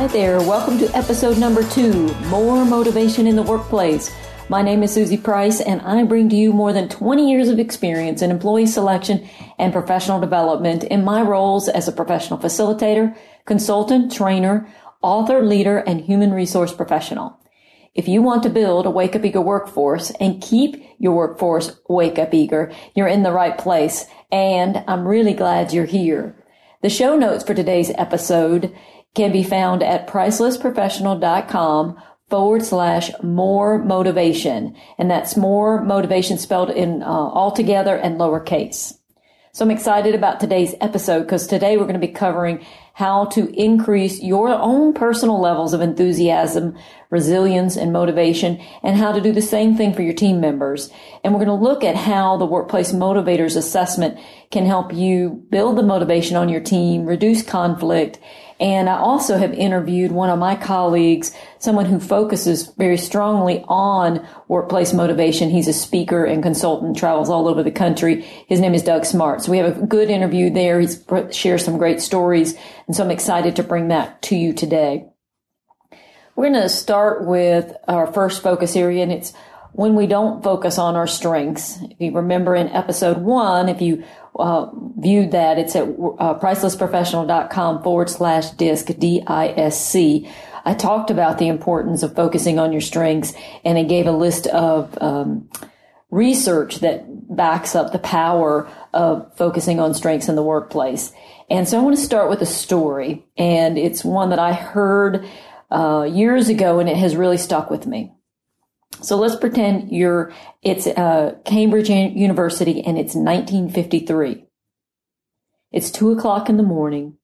[0.00, 0.38] Hi there.
[0.38, 4.10] Welcome to episode number two More Motivation in the Workplace.
[4.48, 7.58] My name is Susie Price, and I bring to you more than 20 years of
[7.58, 14.10] experience in employee selection and professional development in my roles as a professional facilitator, consultant,
[14.10, 14.66] trainer,
[15.02, 17.38] author, leader, and human resource professional.
[17.94, 22.18] If you want to build a wake up eager workforce and keep your workforce wake
[22.18, 24.06] up eager, you're in the right place.
[24.32, 26.42] And I'm really glad you're here.
[26.82, 28.74] The show notes for today's episode
[29.14, 31.96] can be found at pricelessprofessional.com
[32.28, 34.76] forward slash more motivation.
[34.98, 38.94] And that's more motivation spelled in uh, all and lowercase.
[39.52, 43.52] So I'm excited about today's episode because today we're going to be covering how to
[43.60, 46.78] increase your own personal levels of enthusiasm,
[47.10, 50.92] resilience, and motivation, and how to do the same thing for your team members.
[51.24, 54.20] And we're going to look at how the Workplace Motivators Assessment
[54.52, 58.20] can help you build the motivation on your team, reduce conflict,
[58.60, 64.26] and I also have interviewed one of my colleagues, someone who focuses very strongly on
[64.48, 65.48] workplace motivation.
[65.48, 68.20] He's a speaker and consultant, travels all over the country.
[68.48, 69.42] His name is Doug Smart.
[69.42, 70.78] So we have a good interview there.
[70.78, 72.54] He's shares some great stories.
[72.86, 75.06] And so I'm excited to bring that to you today.
[76.36, 79.32] We're going to start with our first focus area and it's
[79.72, 81.78] when we don't focus on our strengths.
[81.82, 84.04] If you remember in episode one, if you
[84.38, 90.30] uh, viewed that, it's at uh, pricelessprofessional.com forward slash disc, D-I-S-C.
[90.64, 93.32] I talked about the importance of focusing on your strengths
[93.64, 95.48] and I gave a list of um,
[96.10, 101.12] research that backs up the power of focusing on strengths in the workplace.
[101.48, 105.26] And so I want to start with a story and it's one that I heard
[105.70, 108.12] uh, years ago and it has really stuck with me.
[109.02, 114.44] So let's pretend you're, it's uh, Cambridge University and it's 1953.
[115.72, 117.16] It's two o'clock in the morning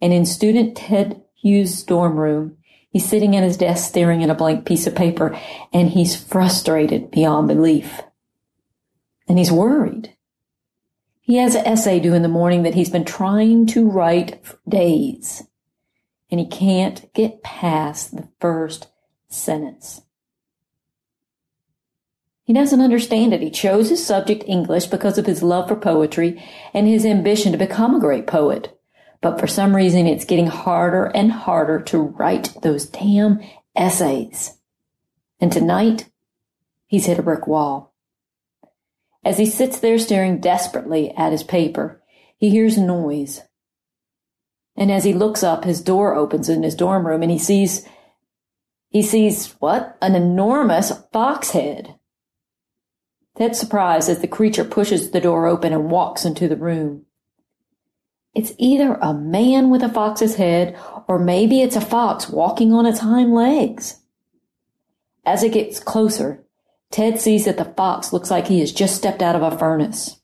[0.00, 2.58] and in student Ted Hughes' dorm room,
[2.90, 5.38] he's sitting at his desk staring at a blank piece of paper
[5.72, 8.02] and he's frustrated beyond belief.
[9.28, 10.14] And he's worried.
[11.20, 14.58] He has an essay due in the morning that he's been trying to write for
[14.68, 15.44] days
[16.30, 18.88] and he can't get past the first
[19.28, 20.02] sentence.
[22.46, 23.42] He doesn't understand it.
[23.42, 26.40] He chose his subject English because of his love for poetry
[26.72, 28.72] and his ambition to become a great poet.
[29.20, 33.40] But for some reason, it's getting harder and harder to write those damn
[33.74, 34.58] essays.
[35.40, 36.08] And tonight,
[36.86, 37.92] he's hit a brick wall.
[39.24, 42.00] As he sits there staring desperately at his paper,
[42.38, 43.42] he hears noise.
[44.76, 47.88] And as he looks up, his door opens in his dorm room and he sees,
[48.88, 49.98] he sees what?
[50.00, 51.95] An enormous fox head
[53.36, 57.04] Ted's surprised as the creature pushes the door open and walks into the room.
[58.34, 62.86] It's either a man with a fox's head or maybe it's a fox walking on
[62.86, 64.00] its hind legs.
[65.24, 66.44] As it gets closer,
[66.90, 70.20] Ted sees that the fox looks like he has just stepped out of a furnace.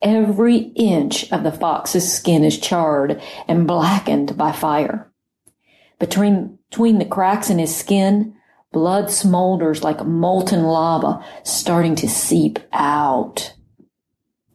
[0.00, 5.12] Every inch of the fox's skin is charred and blackened by fire.
[6.00, 8.34] Between, between the cracks in his skin,
[8.72, 13.54] Blood smolders like molten lava starting to seep out.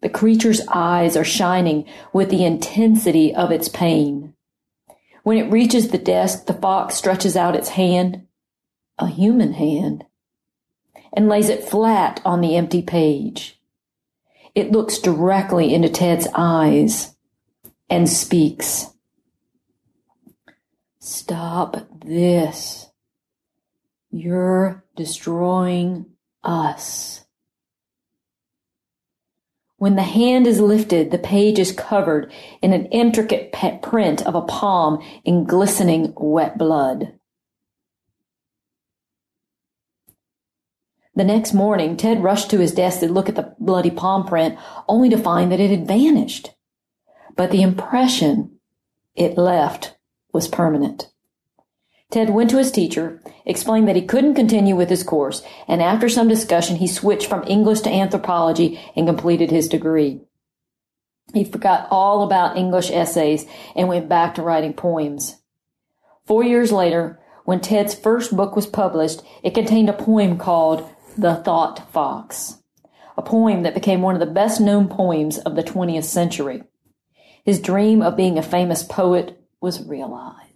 [0.02, 4.34] The creature's eyes are shining with the intensity of its pain.
[5.24, 8.26] When it reaches the desk, the fox stretches out its hand,
[8.98, 10.06] a human hand,
[11.14, 13.60] and lays it flat on the empty page.
[14.56, 17.16] It looks directly into Ted's eyes
[17.90, 18.88] and speaks.
[21.00, 22.87] Stop this.
[24.18, 26.08] You're destroying
[26.44, 27.24] us.
[29.78, 32.32] When the hand is lifted, the page is covered
[32.64, 33.52] in an intricate
[33.84, 37.14] print of a palm in glistening wet blood.
[41.16, 44.58] The next morning, Ted rushed to his desk to look at the bloody palm print,
[44.88, 46.56] only to find that it had vanished.
[47.36, 48.58] But the impression
[49.16, 49.96] it left
[50.34, 51.12] was permanent.
[52.10, 56.08] Ted went to his teacher, explained that he couldn't continue with his course, and after
[56.08, 60.22] some discussion, he switched from English to anthropology and completed his degree.
[61.34, 63.46] He forgot all about English essays
[63.76, 65.36] and went back to writing poems.
[66.26, 71.36] Four years later, when Ted's first book was published, it contained a poem called The
[71.36, 72.58] Thought Fox,
[73.18, 76.64] a poem that became one of the best known poems of the 20th century.
[77.44, 80.47] His dream of being a famous poet was realized.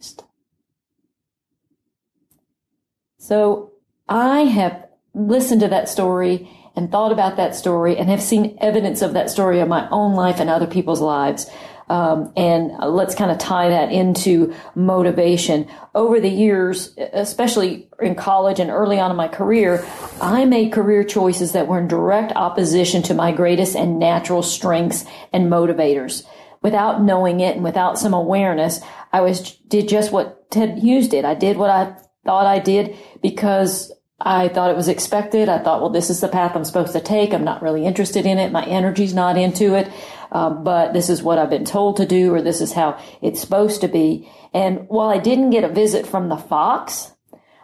[3.21, 3.73] So
[4.09, 9.03] I have listened to that story and thought about that story and have seen evidence
[9.03, 11.47] of that story in my own life and other people's lives.
[11.88, 15.68] Um, and let's kind of tie that into motivation.
[15.94, 19.85] Over the years, especially in college and early on in my career,
[20.19, 25.06] I made career choices that were in direct opposition to my greatest and natural strengths
[25.31, 26.25] and motivators.
[26.63, 28.79] Without knowing it and without some awareness,
[29.13, 31.24] I was did just what Ted Hughes did.
[31.24, 35.50] I did what I thought I did because I thought it was expected.
[35.50, 37.33] I thought, well, this is the path I'm supposed to take.
[37.33, 38.51] I'm not really interested in it.
[38.51, 39.91] My energy's not into it.
[40.31, 43.41] Um, but this is what I've been told to do, or this is how it's
[43.41, 44.29] supposed to be.
[44.53, 47.12] And while I didn't get a visit from the fox,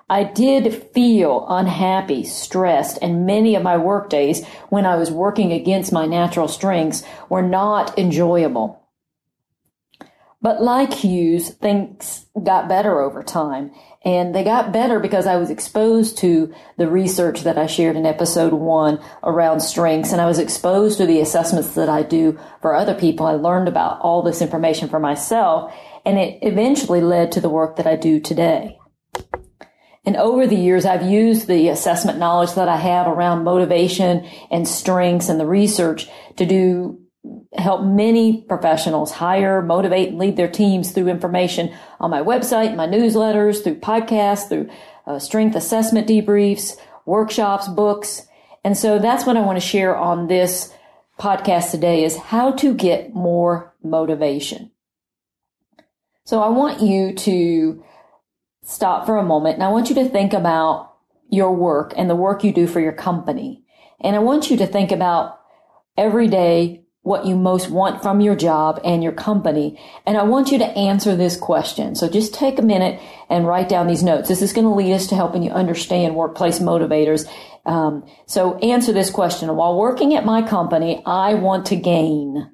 [0.10, 5.52] I did feel unhappy, stressed, and many of my work days when I was working
[5.52, 8.87] against my natural strengths were not enjoyable.
[10.48, 13.70] But like Hughes, things got better over time.
[14.06, 18.06] And they got better because I was exposed to the research that I shared in
[18.06, 20.14] episode one around strengths.
[20.14, 23.26] And I was exposed to the assessments that I do for other people.
[23.26, 25.74] I learned about all this information for myself.
[26.06, 28.78] And it eventually led to the work that I do today.
[30.06, 34.66] And over the years, I've used the assessment knowledge that I have around motivation and
[34.66, 36.08] strengths and the research
[36.38, 37.02] to do
[37.54, 42.88] help many professionals hire, motivate, and lead their teams through information on my website, my
[42.88, 44.70] newsletters, through podcasts, through
[45.06, 48.28] uh, strength assessment debriefs, workshops, books.
[48.64, 50.74] And so that's what I want to share on this
[51.20, 54.72] podcast today is how to get more motivation.
[56.26, 57.84] So I want you to
[58.64, 60.94] stop for a moment and I want you to think about
[61.30, 63.64] your work and the work you do for your company.
[64.02, 65.40] And I want you to think about
[65.98, 69.80] every day what you most want from your job and your company.
[70.06, 71.96] And I want you to answer this question.
[71.96, 73.00] So just take a minute
[73.30, 74.28] and write down these notes.
[74.28, 77.26] This is going to lead us to helping you understand workplace motivators.
[77.66, 79.56] Um, so answer this question.
[79.56, 82.52] While working at my company, I want to gain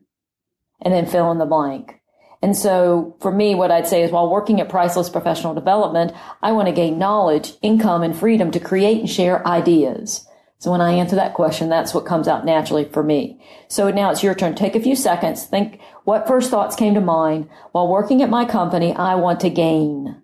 [0.83, 1.99] and then fill in the blank.
[2.44, 6.11] And so for me, what I'd say is while working at Priceless Professional Development,
[6.44, 10.27] I want to gain knowledge, income, and freedom to create and share ideas.
[10.63, 13.38] So when I answer that question, that's what comes out naturally for me.
[13.68, 14.56] So now it's your turn.
[14.56, 15.44] Take a few seconds.
[15.44, 19.50] Think what first thoughts came to mind while working at my company I want to
[19.50, 20.21] gain.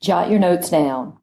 [0.00, 1.18] Jot your notes down.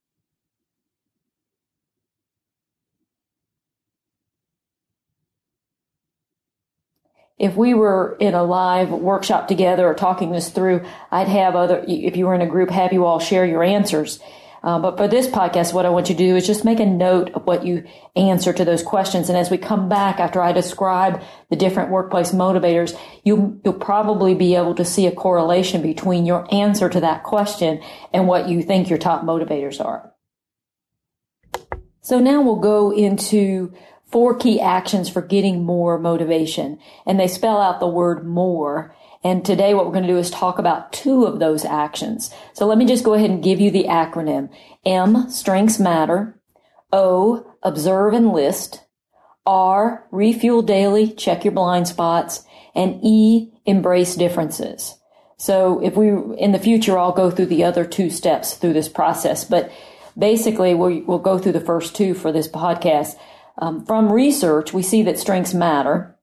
[7.37, 11.83] if we were in a live workshop together or talking this through, I'd have other,
[11.85, 14.21] if you were in a group, have you all share your answers.
[14.65, 16.87] Uh, but for this podcast, what I want you to do is just make a
[16.87, 17.83] note of what you
[18.15, 19.29] answer to those questions.
[19.29, 21.21] And as we come back after I describe
[21.51, 26.51] the different workplace motivators, you, you'll probably be able to see a correlation between your
[26.51, 27.79] answer to that question
[28.11, 30.11] and what you think your top motivators are.
[32.01, 33.71] So now we'll go into
[34.07, 36.79] four key actions for getting more motivation.
[37.05, 38.95] And they spell out the word more.
[39.25, 42.31] And today what we're going to do is talk about two of those actions.
[42.53, 44.51] So let me just go ahead and give you the acronym.
[44.85, 46.39] M, strengths matter.
[46.93, 48.85] O, observe and list.
[49.43, 52.43] R, refuel daily, check your blind spots.
[52.75, 54.93] And E, embrace differences.
[55.37, 58.89] So if we, in the future, I'll go through the other two steps through this
[58.89, 59.71] process, but
[60.15, 63.15] basically we'll, we'll go through the first two for this podcast.
[63.57, 66.14] Um, from research, we see that strengths matter.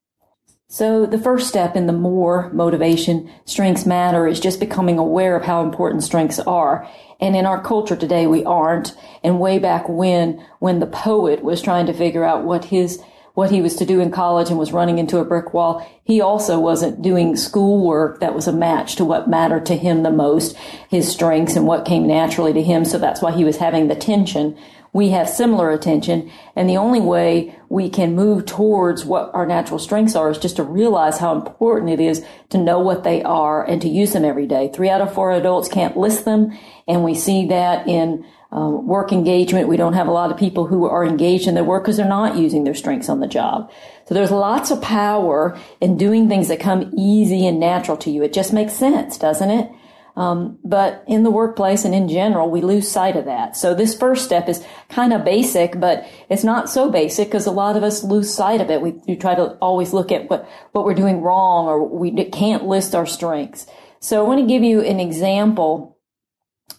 [0.73, 5.45] So the first step in the more motivation strengths matter is just becoming aware of
[5.45, 6.89] how important strengths are.
[7.21, 8.97] And in our culture today, we aren't.
[9.23, 13.03] And way back when, when the poet was trying to figure out what his,
[13.35, 16.23] what he was to do in college and was running into a brick wall, he
[16.23, 20.57] also wasn't doing schoolwork that was a match to what mattered to him the most,
[20.89, 22.87] his strengths and what came naturally to him.
[22.87, 24.57] So that's why he was having the tension
[24.93, 26.31] we have similar attention.
[26.55, 30.57] And the only way we can move towards what our natural strengths are is just
[30.57, 34.25] to realize how important it is to know what they are and to use them
[34.25, 34.71] every day.
[34.75, 36.59] Three out of four adults can't list them.
[36.87, 39.69] And we see that in um, work engagement.
[39.69, 42.07] We don't have a lot of people who are engaged in their work because they're
[42.07, 43.73] not using their strengths on the job.
[44.07, 48.23] So there's lots of power in doing things that come easy and natural to you.
[48.23, 49.73] It just makes sense, doesn't it?
[50.15, 53.57] Um, but in the workplace and in general, we lose sight of that.
[53.57, 57.51] So this first step is kind of basic, but it's not so basic because a
[57.51, 58.83] lot of us lose sight of it.
[58.83, 62.67] We, we try to always look at what, what we're doing wrong or we can't
[62.67, 63.67] list our strengths.
[64.01, 65.93] So I want to give you an example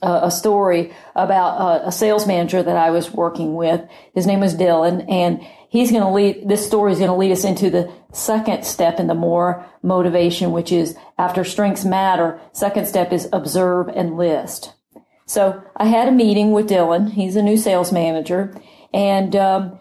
[0.01, 3.81] uh, a story about uh, a sales manager that I was working with.
[4.13, 5.41] His name was Dylan, and
[5.73, 6.47] he's going to lead.
[6.47, 10.51] This story is going to lead us into the second step in the more motivation,
[10.51, 12.39] which is after strengths matter.
[12.51, 14.73] Second step is observe and list.
[15.25, 17.11] So I had a meeting with Dylan.
[17.11, 18.55] He's a new sales manager,
[18.93, 19.79] and um,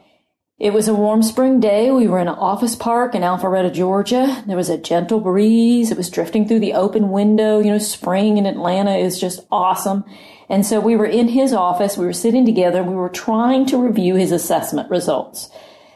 [0.59, 1.91] it was a warm spring day.
[1.91, 4.43] We were in an office park in Alpharetta, Georgia.
[4.47, 5.91] There was a gentle breeze.
[5.91, 7.59] It was drifting through the open window.
[7.59, 10.05] You know, spring in Atlanta is just awesome.
[10.49, 11.99] And so we were in his office.
[11.99, 15.51] We were sitting together we were trying to review his assessment results.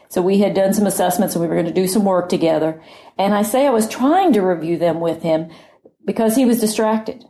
[0.09, 2.81] So we had done some assessments and we were going to do some work together.
[3.17, 5.49] And I say I was trying to review them with him
[6.05, 7.23] because he was distracted.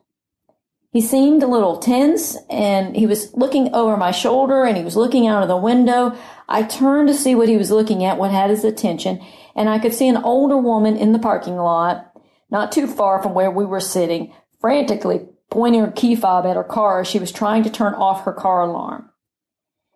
[0.92, 4.96] He seemed a little tense and he was looking over my shoulder and he was
[4.96, 6.18] looking out of the window.
[6.48, 9.24] I turned to see what he was looking at, what had his attention,
[9.56, 12.14] and I could see an older woman in the parking lot,
[12.50, 16.64] not too far from where we were sitting, frantically pointing her key fob at her
[16.64, 19.10] car as she was trying to turn off her car alarm.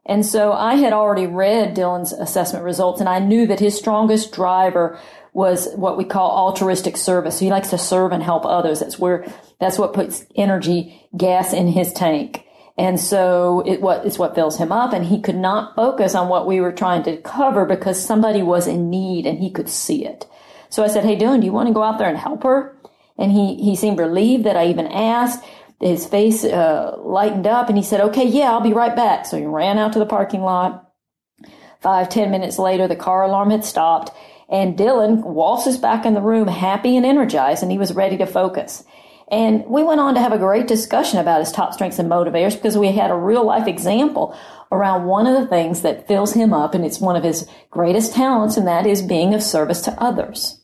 [0.05, 4.33] And so I had already read Dylan's assessment results and I knew that his strongest
[4.33, 4.99] driver
[5.33, 7.37] was what we call altruistic service.
[7.37, 8.79] So He likes to serve and help others.
[8.79, 9.25] That's where,
[9.59, 12.45] that's what puts energy, gas in his tank.
[12.77, 16.29] And so it what is what fills him up and he could not focus on
[16.29, 20.05] what we were trying to cover because somebody was in need and he could see
[20.05, 20.25] it.
[20.69, 22.75] So I said, Hey Dylan, do you want to go out there and help her?
[23.17, 25.43] And he, he seemed relieved that I even asked.
[25.81, 29.25] His face uh, lightened up and he said, okay, yeah, I'll be right back.
[29.25, 30.87] So he ran out to the parking lot.
[31.81, 34.11] Five, ten minutes later, the car alarm had stopped
[34.47, 38.27] and Dylan waltzes back in the room happy and energized and he was ready to
[38.27, 38.83] focus.
[39.31, 42.53] And we went on to have a great discussion about his top strengths and motivators
[42.53, 44.37] because we had a real life example
[44.73, 48.13] around one of the things that fills him up and it's one of his greatest
[48.13, 50.60] talents and that is being of service to others.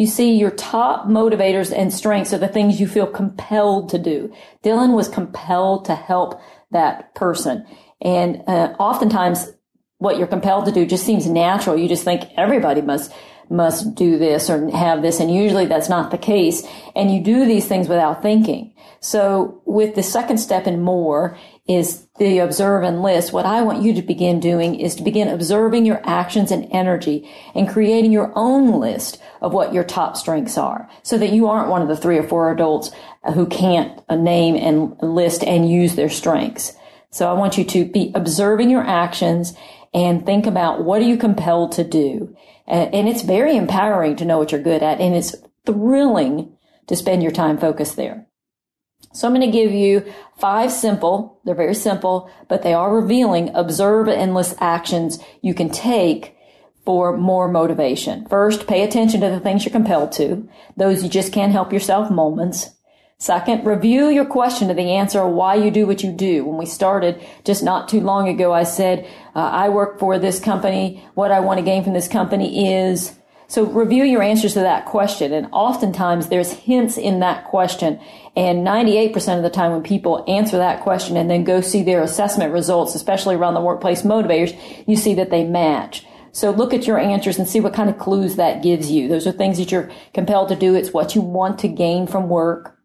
[0.00, 4.32] You see, your top motivators and strengths are the things you feel compelled to do.
[4.64, 6.40] Dylan was compelled to help
[6.70, 7.66] that person.
[8.00, 9.52] And uh, oftentimes
[9.98, 11.76] what you're compelled to do just seems natural.
[11.76, 13.12] You just think everybody must
[13.50, 15.20] must do this or have this.
[15.20, 16.66] And usually that's not the case.
[16.96, 18.72] And you do these things without thinking.
[19.00, 21.36] So with the second step and more
[21.70, 23.32] is the observe and list.
[23.32, 27.30] What I want you to begin doing is to begin observing your actions and energy
[27.54, 31.70] and creating your own list of what your top strengths are so that you aren't
[31.70, 32.90] one of the three or four adults
[33.34, 36.72] who can't uh, name and list and use their strengths.
[37.10, 39.54] So I want you to be observing your actions
[39.94, 42.36] and think about what are you compelled to do
[42.70, 45.00] and it's very empowering to know what you're good at.
[45.00, 45.34] And it's
[45.66, 46.52] thrilling
[46.86, 48.26] to spend your time focused there.
[49.12, 53.50] So I'm going to give you five simple, they're very simple, but they are revealing
[53.54, 56.36] observe and list actions you can take
[56.84, 58.26] for more motivation.
[58.26, 62.10] First, pay attention to the things you're compelled to, those you just can't help yourself
[62.10, 62.70] moments.
[63.18, 66.44] Second, review your question to the answer why you do what you do.
[66.44, 69.04] When we started just not too long ago, I said,
[69.36, 71.04] uh, I work for this company.
[71.14, 73.14] What I want to gain from this company is.
[73.50, 75.32] So review your answers to that question.
[75.32, 78.00] And oftentimes there's hints in that question.
[78.36, 82.00] And 98% of the time when people answer that question and then go see their
[82.00, 86.06] assessment results, especially around the workplace motivators, you see that they match.
[86.30, 89.08] So look at your answers and see what kind of clues that gives you.
[89.08, 90.76] Those are things that you're compelled to do.
[90.76, 92.78] It's what you want to gain from work.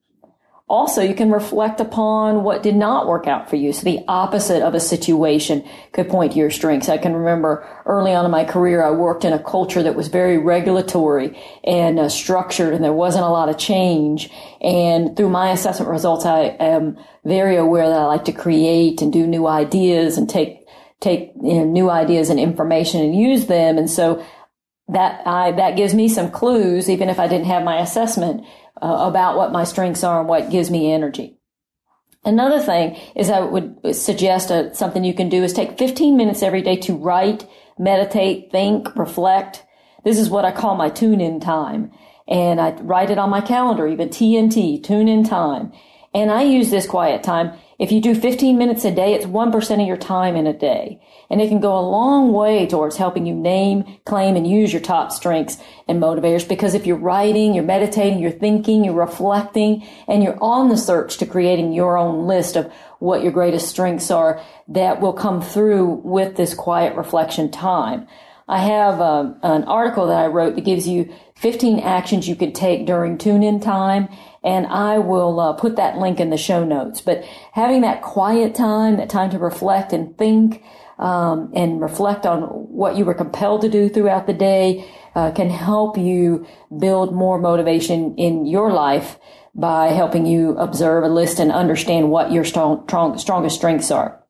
[0.68, 3.72] Also, you can reflect upon what did not work out for you.
[3.72, 6.90] So the opposite of a situation could point to your strengths.
[6.90, 10.08] I can remember early on in my career, I worked in a culture that was
[10.08, 14.32] very regulatory and uh, structured and there wasn't a lot of change.
[14.60, 19.14] And through my assessment results, I am very aware that I like to create and
[19.14, 20.66] do new ideas and take,
[21.00, 23.78] take you know, new ideas and information and use them.
[23.78, 24.26] And so
[24.88, 28.46] that I, that gives me some clues, even if I didn't have my assessment
[28.82, 31.38] uh, about what my strengths are and what gives me energy.
[32.24, 36.18] Another thing is I would suggest a, uh, something you can do is take 15
[36.18, 39.64] minutes every day to write, meditate, think, reflect.
[40.04, 41.92] This is what I call my tune in time.
[42.28, 45.72] And I write it on my calendar, even TNT, tune in time.
[46.16, 47.54] And I use this quiet time.
[47.78, 51.02] If you do 15 minutes a day, it's 1% of your time in a day.
[51.30, 54.82] And it can go a long way towards helping you name, claim, and use your
[54.82, 56.48] top strengths and motivators.
[56.48, 61.18] Because if you're writing, you're meditating, you're thinking, you're reflecting, and you're on the search
[61.18, 66.02] to creating your own list of what your greatest strengths are, that will come through
[66.04, 68.08] with this quiet reflection time.
[68.48, 72.54] I have um, an article that I wrote that gives you 15 actions you could
[72.54, 74.08] take during tune in time.
[74.44, 77.02] And I will uh, put that link in the show notes.
[77.02, 77.24] But
[77.54, 80.64] having that quiet time, that time to reflect and think,
[81.00, 85.50] um, and reflect on what you were compelled to do throughout the day uh, can
[85.50, 86.46] help you
[86.78, 89.18] build more motivation in your life
[89.54, 94.22] by helping you observe, a list, and understand what your strong, strong, strongest strengths are.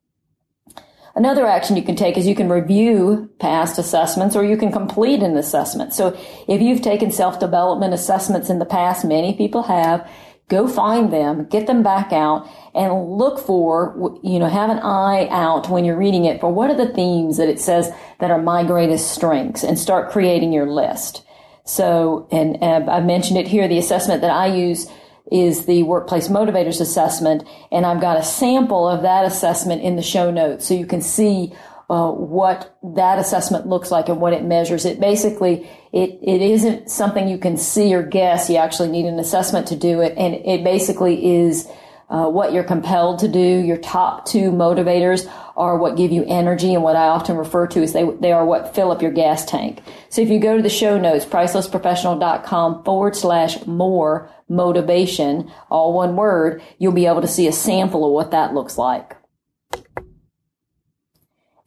[1.16, 5.22] Another action you can take is you can review past assessments or you can complete
[5.22, 5.94] an assessment.
[5.94, 6.08] So
[6.46, 10.06] if you've taken self-development assessments in the past, many people have,
[10.48, 15.26] go find them, get them back out and look for, you know, have an eye
[15.30, 18.42] out when you're reading it for what are the themes that it says that are
[18.42, 21.24] my greatest strengths and start creating your list.
[21.64, 24.86] So, and uh, I mentioned it here, the assessment that I use
[25.30, 30.02] is the workplace motivators assessment and I've got a sample of that assessment in the
[30.02, 31.52] show notes so you can see
[31.88, 34.84] uh, what that assessment looks like and what it measures.
[34.84, 38.50] It basically it it isn't something you can see or guess.
[38.50, 41.68] You actually need an assessment to do it, and it basically is
[42.08, 43.38] uh, what you're compelled to do.
[43.38, 47.82] Your top two motivators are what give you energy, and what I often refer to
[47.82, 49.82] is they they are what fill up your gas tank.
[50.08, 56.16] So if you go to the show notes, pricelessprofessional.com forward slash more motivation, all one
[56.16, 59.16] word, you'll be able to see a sample of what that looks like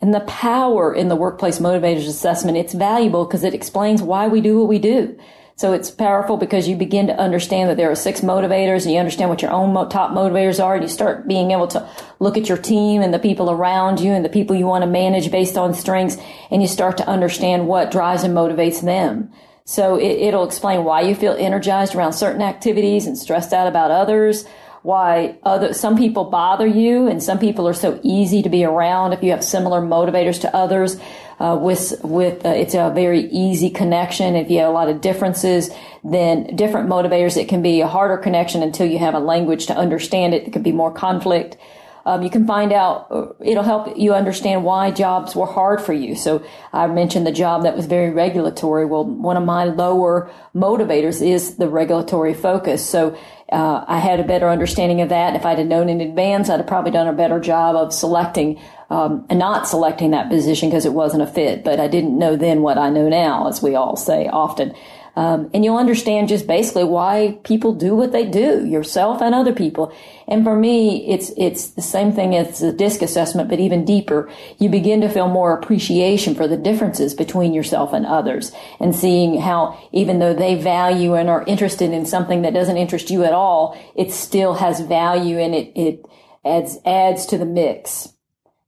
[0.01, 2.58] and the power in the workplace motivators assessment.
[2.58, 5.17] It's valuable because it explains why we do what we do.
[5.60, 8.98] So it's powerful because you begin to understand that there are six motivators and you
[8.98, 11.86] understand what your own top motivators are and you start being able to
[12.22, 14.89] look at your team and the people around you and the people you want to
[14.89, 16.16] manage based on strengths
[16.50, 19.34] and you start to understand what drives and motivates them.
[19.66, 23.92] So it, will explain why you feel energized around certain activities and stressed out about
[23.92, 24.46] others
[24.81, 29.13] why other some people bother you and some people are so easy to be around
[29.13, 30.98] if you have similar motivators to others
[31.39, 35.01] uh, with with uh, it's a very easy connection if you have a lot of
[35.01, 35.69] differences
[36.03, 39.75] then different motivators it can be a harder connection until you have a language to
[39.75, 41.57] understand it it could be more conflict
[42.05, 45.93] um, you can find out, uh, it'll help you understand why jobs were hard for
[45.93, 46.15] you.
[46.15, 46.43] So
[46.74, 48.86] I mentioned the job that was very regulatory.
[48.86, 52.88] Well, one of my lower motivators is the regulatory focus.
[52.88, 53.15] So
[53.51, 55.36] uh, I had a better understanding of that.
[55.36, 58.60] If I'd have known in advance, I'd have probably done a better job of selecting
[58.89, 61.63] um, and not selecting that position because it wasn't a fit.
[61.63, 64.73] But I didn't know then what I know now, as we all say often.
[65.19, 69.51] Um, and you'll understand just basically why people do what they do, yourself and other
[69.51, 69.91] people.
[70.29, 74.32] And for me, it's it's the same thing as the DISC assessment, but even deeper.
[74.60, 79.41] You begin to feel more appreciation for the differences between yourself and others, and seeing
[79.41, 83.34] how even though they value and are interested in something that doesn't interest you at
[83.34, 86.05] all, it still has value and it it
[86.45, 88.08] adds adds to the mix.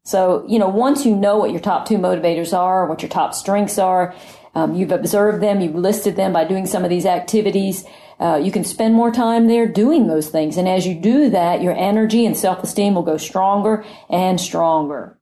[0.03, 3.33] So, you know, once you know what your top two motivators are, what your top
[3.33, 4.13] strengths are,
[4.53, 7.85] um, you've observed them, you've listed them by doing some of these activities.
[8.19, 10.57] Uh, you can spend more time there doing those things.
[10.57, 15.17] And as you do that, your energy and self-esteem will go stronger and stronger.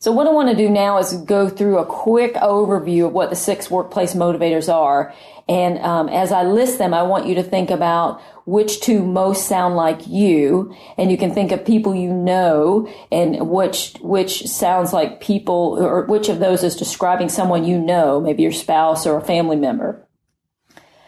[0.00, 3.30] So what I want to do now is go through a quick overview of what
[3.30, 5.12] the six workplace motivators are.
[5.48, 9.48] And um, as I list them, I want you to think about which two most
[9.48, 14.92] sound like you, and you can think of people you know, and which which sounds
[14.92, 19.18] like people, or which of those is describing someone you know, maybe your spouse or
[19.18, 20.06] a family member.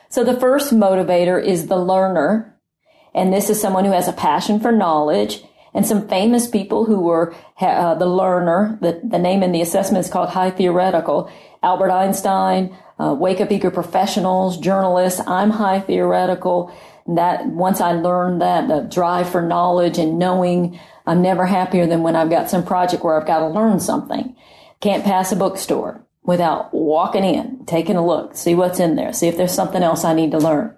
[0.09, 2.59] So the first motivator is the learner,
[3.15, 7.01] and this is someone who has a passion for knowledge and some famous people who
[7.01, 8.79] were uh, the learner.
[8.81, 11.31] The, the name in the assessment is called high theoretical.
[11.63, 15.21] Albert Einstein, uh, wake up eager professionals, journalists.
[15.27, 16.75] I'm high theoretical.
[17.07, 22.03] That once I learned that the drive for knowledge and knowing, I'm never happier than
[22.03, 24.37] when I've got some project where I've got to learn something.
[24.81, 29.29] Can't pass a bookstore without walking in, taking a look, see what's in there, see
[29.29, 30.77] if there's something else I need to learn.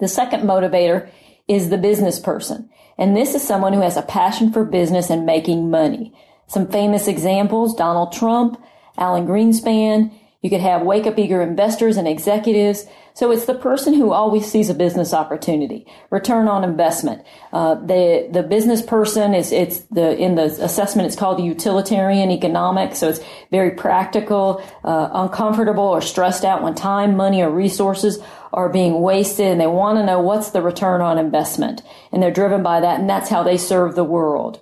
[0.00, 1.08] The second motivator
[1.48, 2.68] is the business person.
[2.98, 6.14] And this is someone who has a passion for business and making money.
[6.46, 8.62] Some famous examples, Donald Trump,
[8.98, 10.12] Alan Greenspan.
[10.42, 12.84] You could have wake up eager investors and executives.
[13.14, 17.24] So it's the person who always sees a business opportunity, return on investment.
[17.52, 22.98] Uh, the the business person is it's the in the assessment it's called utilitarian economics.
[22.98, 28.18] So it's very practical, uh, uncomfortable or stressed out when time, money, or resources
[28.52, 31.82] are being wasted and they want to know what's the return on investment.
[32.10, 34.60] And they're driven by that and that's how they serve the world.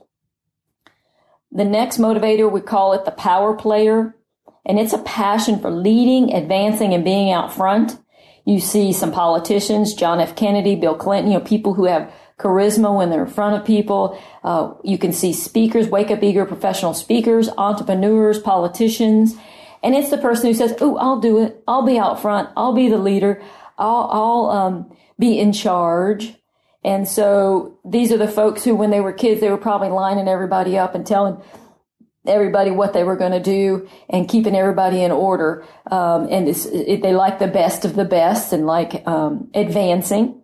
[1.53, 4.15] The next motivator, we call it the power player.
[4.65, 7.99] And it's a passion for leading, advancing, and being out front.
[8.45, 10.37] You see some politicians, John F.
[10.37, 14.21] Kennedy, Bill Clinton, you know, people who have charisma when they're in front of people.
[14.43, 19.35] Uh, you can see speakers, wake up eager professional speakers, entrepreneurs, politicians.
[19.83, 21.63] And it's the person who says, Oh, I'll do it.
[21.67, 22.51] I'll be out front.
[22.57, 23.43] I'll be the leader.
[23.81, 26.35] I'll, I'll um, be in charge.
[26.85, 30.29] And so these are the folks who, when they were kids, they were probably lining
[30.29, 31.43] everybody up and telling
[32.27, 35.67] everybody what they were going to do and keeping everybody in order.
[35.91, 40.43] Um, and it, they like the best of the best and like um, advancing.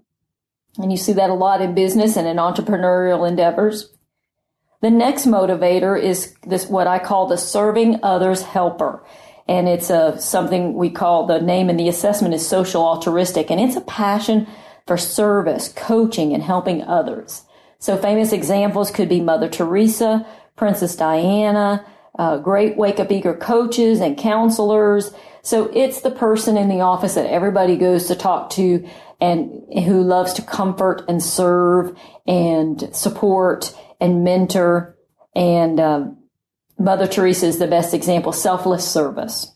[0.79, 3.92] And you see that a lot in business and in entrepreneurial endeavors.
[4.83, 9.05] The next motivator is this, what I call the serving others helper.
[9.49, 13.51] And it's a, something we call the name in the assessment is social altruistic.
[13.51, 14.47] And it's a passion
[14.87, 17.43] for service, coaching, and helping others.
[17.79, 21.85] So famous examples could be Mother Teresa, Princess Diana,
[22.19, 25.13] uh, great wake up eager coaches and counselors.
[25.43, 28.89] So it's the person in the office that everybody goes to talk to
[29.21, 34.97] and who loves to comfort and serve and support and mentor.
[35.35, 36.16] And um,
[36.79, 39.53] Mother Teresa is the best example, selfless service.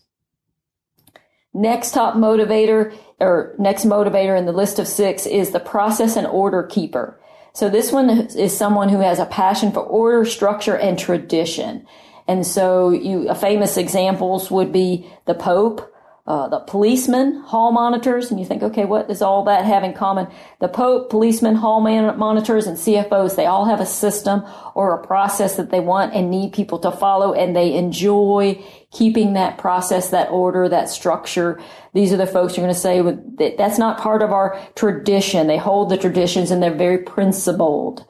[1.53, 6.25] Next top motivator or next motivator in the list of six is the process and
[6.25, 7.19] order keeper.
[7.53, 11.85] So this one is someone who has a passion for order, structure, and tradition.
[12.27, 15.90] And so you, famous examples would be the Pope,
[16.27, 19.93] uh, the policemen, hall monitors, and you think, okay, what does all that have in
[19.93, 20.27] common?
[20.59, 24.43] The Pope, policemen, hall man- monitors, and CFOs, they all have a system
[24.75, 29.33] or a process that they want and need people to follow, and they enjoy keeping
[29.33, 31.59] that process, that order, that structure.
[31.93, 35.47] These are the folks you're going to say that that's not part of our tradition.
[35.47, 38.05] They hold the traditions and they're very principled.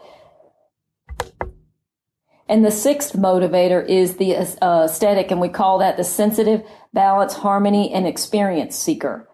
[2.52, 6.62] And the sixth motivator is the uh, aesthetic, and we call that the sensitive
[6.93, 9.27] balance, harmony, and experience seeker.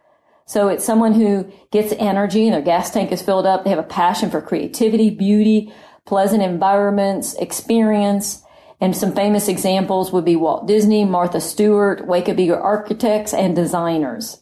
[0.46, 3.63] So it's someone who gets energy and their gas tank is filled up.
[3.63, 5.74] They have a passion for creativity, beauty,
[6.06, 8.43] pleasant environments, experience.
[8.80, 13.56] And some famous examples would be Walt Disney, Martha Stewart, Wake Up Eager architects and
[13.56, 14.41] designers.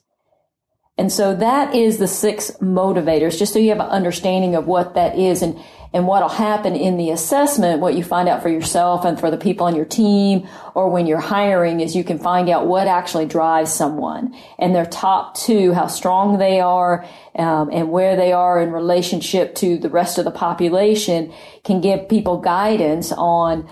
[0.98, 4.94] And so that is the six motivators, just so you have an understanding of what
[4.94, 5.42] that is.
[5.42, 5.60] And
[5.96, 9.38] and what'll happen in the assessment, what you find out for yourself and for the
[9.38, 13.26] people on your team or when you're hiring is you can find out what actually
[13.26, 17.06] drives someone and their top two, how strong they are,
[17.38, 22.10] um, and where they are in relationship to the rest of the population can give
[22.10, 23.66] people guidance on,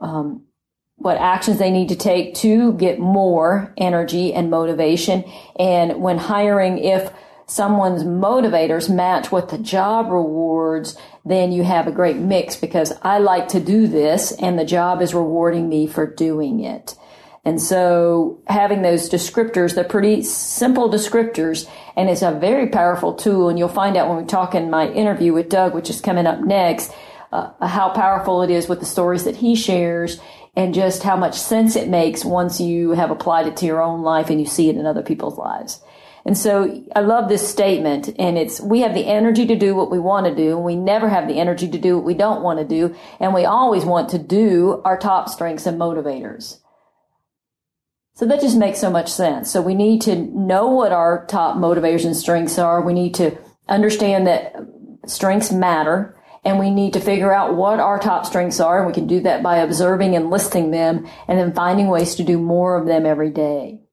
[0.00, 0.42] um,
[0.94, 5.24] what actions they need to take to get more energy and motivation.
[5.58, 7.12] And when hiring, if
[7.46, 13.18] someone's motivators match what the job rewards, then you have a great mix because I
[13.18, 16.96] like to do this and the job is rewarding me for doing it.
[17.44, 23.48] And so having those descriptors, they're pretty simple descriptors and it's a very powerful tool.
[23.48, 26.26] And you'll find out when we talk in my interview with Doug, which is coming
[26.26, 26.92] up next,
[27.32, 30.20] uh, how powerful it is with the stories that he shares
[30.54, 34.02] and just how much sense it makes once you have applied it to your own
[34.02, 35.82] life and you see it in other people's lives.
[36.26, 39.92] And so I love this statement and it's, we have the energy to do what
[39.92, 42.42] we want to do and we never have the energy to do what we don't
[42.42, 42.96] want to do.
[43.20, 46.58] And we always want to do our top strengths and motivators.
[48.14, 49.52] So that just makes so much sense.
[49.52, 52.82] So we need to know what our top motivators and strengths are.
[52.82, 54.56] We need to understand that
[55.06, 58.78] strengths matter and we need to figure out what our top strengths are.
[58.78, 62.24] And we can do that by observing and listing them and then finding ways to
[62.24, 63.85] do more of them every day.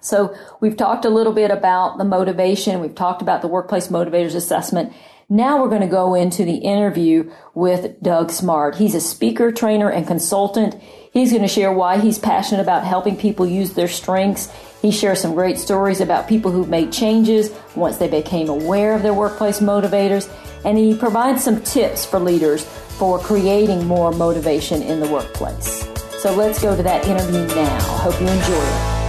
[0.00, 2.80] So we've talked a little bit about the motivation.
[2.80, 4.92] We've talked about the workplace motivators assessment.
[5.32, 8.74] Now we're going to go into the interview with Doug Smart.
[8.74, 10.74] He's a speaker, trainer, and consultant.
[11.12, 14.52] He's going to share why he's passionate about helping people use their strengths.
[14.82, 19.02] He shares some great stories about people who've made changes once they became aware of
[19.02, 20.28] their workplace motivators.
[20.64, 25.86] And he provides some tips for leaders for creating more motivation in the workplace.
[26.18, 27.80] So let's go to that interview now.
[27.80, 28.99] Hope you enjoy it.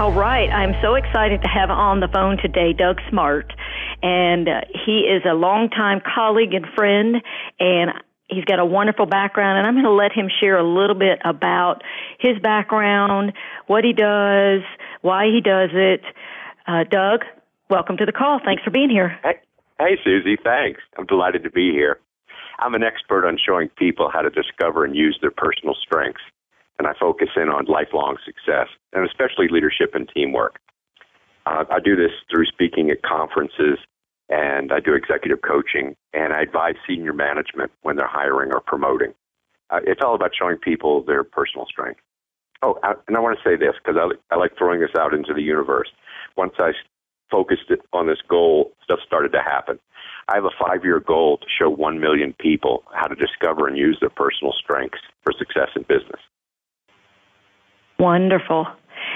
[0.00, 0.50] All right.
[0.50, 3.52] I'm so excited to have on the phone today Doug Smart.
[4.02, 7.22] And uh, he is a longtime colleague and friend,
[7.60, 7.92] and
[8.28, 9.58] he's got a wonderful background.
[9.58, 11.82] And I'm going to let him share a little bit about
[12.18, 13.34] his background,
[13.68, 14.62] what he does,
[15.02, 16.02] why he does it.
[16.66, 17.20] Uh, Doug,
[17.70, 18.40] welcome to the call.
[18.44, 19.16] Thanks for being here.
[19.22, 19.38] Hey,
[19.78, 20.36] hey, Susie.
[20.42, 20.80] Thanks.
[20.98, 22.00] I'm delighted to be here.
[22.58, 26.22] I'm an expert on showing people how to discover and use their personal strengths
[26.84, 30.60] and I focus in on lifelong success and especially leadership and teamwork.
[31.46, 33.78] Uh, I do this through speaking at conferences
[34.28, 39.14] and I do executive coaching and I advise senior management when they're hiring or promoting.
[39.70, 42.00] Uh, it's all about showing people their personal strength.
[42.62, 45.14] Oh, I, and I want to say this because I, I like throwing this out
[45.14, 45.88] into the universe.
[46.36, 46.72] Once I
[47.30, 49.78] focused on this goal, stuff started to happen.
[50.28, 53.76] I have a five year goal to show 1 million people how to discover and
[53.76, 56.20] use their personal strengths for success in business.
[57.98, 58.66] Wonderful.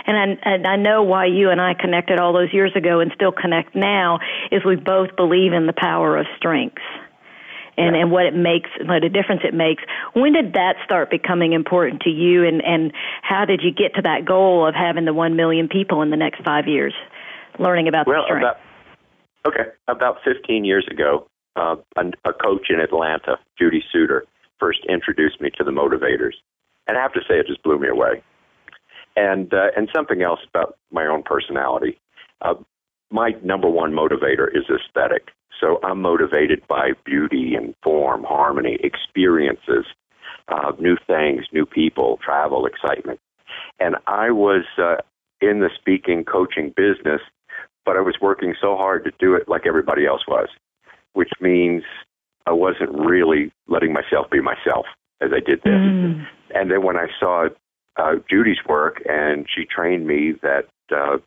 [0.07, 3.11] And I, and I know why you and I connected all those years ago and
[3.15, 4.19] still connect now
[4.51, 6.83] is we both believe in the power of strengths
[7.77, 9.83] and, and what it makes, what a difference it makes.
[10.15, 14.03] When did that start becoming important to you and, and how did you get to
[14.03, 16.95] that goal of having the one million people in the next five years
[17.59, 18.45] learning about well, the strength?
[18.45, 18.57] About,
[19.47, 19.71] Okay.
[19.87, 24.23] About 15 years ago, uh, a, a coach in Atlanta, Judy Suiter,
[24.61, 26.35] first introduced me to the motivators.
[26.87, 28.23] And I have to say, it just blew me away.
[29.19, 31.99] And, uh, and something else about my own personality.
[32.41, 32.55] Uh,
[33.11, 35.29] my number one motivator is aesthetic.
[35.61, 39.87] So I'm motivated by beauty and form, harmony, experiences,
[40.47, 43.19] uh, new things, new people, travel, excitement.
[43.81, 44.97] And I was uh,
[45.41, 47.21] in the speaking, coaching business,
[47.85, 50.49] but I was working so hard to do it like everybody else was,
[51.15, 51.83] which means
[52.47, 54.87] I wasn't really letting myself be myself
[55.21, 55.73] as I did this.
[55.73, 56.27] Mm.
[56.55, 57.49] And then when I saw
[57.99, 61.19] uh, Judy's work and she trained me that uh,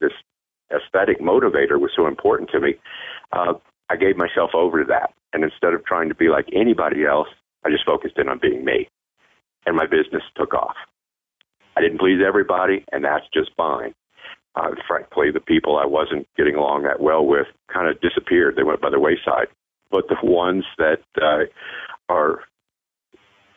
[0.00, 0.12] this
[0.74, 2.74] aesthetic motivator was so important to me,
[3.32, 3.54] uh,
[3.90, 5.12] I gave myself over to that.
[5.32, 7.28] And instead of trying to be like anybody else,
[7.64, 8.88] I just focused in on being me.
[9.66, 10.76] And my business took off.
[11.76, 13.94] I didn't please everybody, and that's just fine.
[14.54, 18.54] Uh, frankly, the people I wasn't getting along that well with kind of disappeared.
[18.56, 19.48] They went by the wayside.
[19.90, 21.46] But the ones that uh,
[22.08, 22.40] are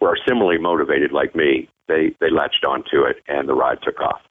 [0.01, 4.21] were similarly motivated like me, they they latched onto it, and the ride took off.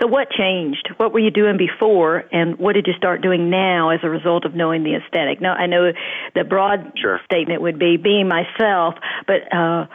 [0.00, 0.90] So, what changed?
[0.98, 4.44] What were you doing before, and what did you start doing now as a result
[4.44, 5.40] of knowing the aesthetic?
[5.40, 5.92] Now, I know
[6.34, 7.20] the broad sure.
[7.24, 8.94] statement would be being myself,
[9.26, 9.86] but uh,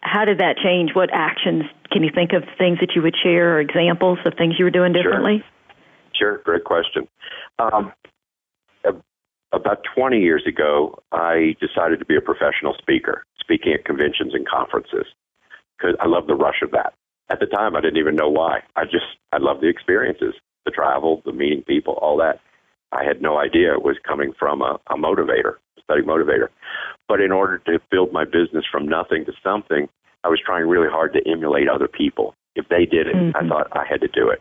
[0.00, 0.90] how did that change?
[0.94, 4.54] What actions can you think of things that you would share or examples of things
[4.58, 5.44] you were doing differently?
[6.14, 6.42] Sure, sure.
[6.44, 7.06] great question.
[7.58, 7.92] Um,
[9.52, 14.46] about 20 years ago, I decided to be a professional speaker, speaking at conventions and
[14.48, 15.06] conferences,
[15.76, 16.94] because I love the rush of that.
[17.30, 18.60] At the time, I didn't even know why.
[18.76, 20.34] I just, I loved the experiences,
[20.64, 22.40] the travel, the meeting people, all that.
[22.92, 26.48] I had no idea it was coming from a, a motivator, aesthetic motivator.
[27.08, 29.88] But in order to build my business from nothing to something,
[30.22, 32.34] I was trying really hard to emulate other people.
[32.54, 33.36] If they did it, mm-hmm.
[33.36, 34.40] I thought I had to do it.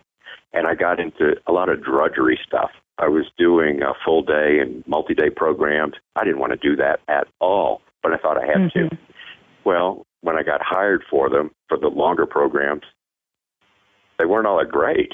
[0.53, 2.69] And I got into a lot of drudgery stuff.
[2.99, 5.95] I was doing a full day and multi day programs.
[6.15, 8.89] I didn't want to do that at all, but I thought I had mm-hmm.
[8.89, 8.97] to.
[9.65, 12.83] Well, when I got hired for them for the longer programs,
[14.17, 15.13] they weren't all that great.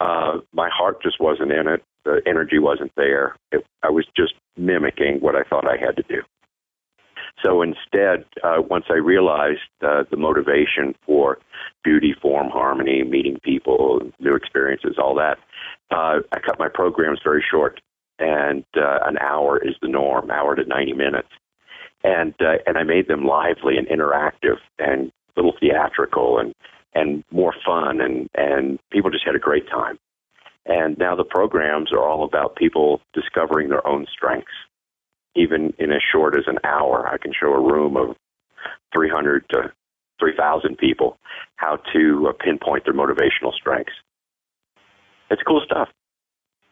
[0.00, 1.82] Uh, my heart just wasn't in it.
[2.04, 3.36] The energy wasn't there.
[3.52, 6.22] It, I was just mimicking what I thought I had to do.
[7.44, 11.38] So instead, uh, once I realized uh, the motivation for
[11.84, 15.38] beauty, form, harmony, meeting people, new experiences, all that,
[15.90, 17.80] uh, I cut my programs very short,
[18.18, 21.28] and uh, an hour is the norm, hour to 90 minutes
[22.04, 26.54] and uh, and I made them lively and interactive and a little theatrical and
[26.94, 29.98] and more fun and and people just had a great time.
[30.66, 34.52] And now the programs are all about people discovering their own strengths.
[35.36, 38.16] Even in as short as an hour, I can show a room of
[38.92, 39.72] 300 to
[40.18, 41.18] 3,000 people
[41.56, 43.92] how to uh, pinpoint their motivational strengths.
[45.30, 45.88] It's cool stuff.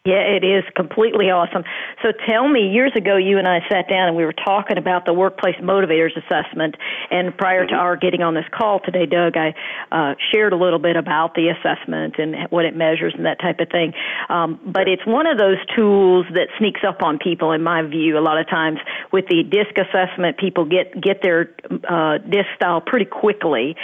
[0.07, 1.65] Yeah, it is completely awesome.
[2.03, 5.07] So tell me, years ago, you and I sat down and we were talking about
[5.07, 6.77] the workplace motivators assessment.
[7.11, 7.81] And prior to mm-hmm.
[7.81, 9.55] our getting on this call today, Doug, I
[9.91, 13.61] uh, shared a little bit about the assessment and what it measures and that type
[13.61, 13.95] of thing.
[14.29, 18.19] Um, but it's one of those tools that sneaks up on people, in my view.
[18.19, 21.49] A lot of times with the DISC assessment, people get get their
[21.89, 23.75] uh, DISC style pretty quickly.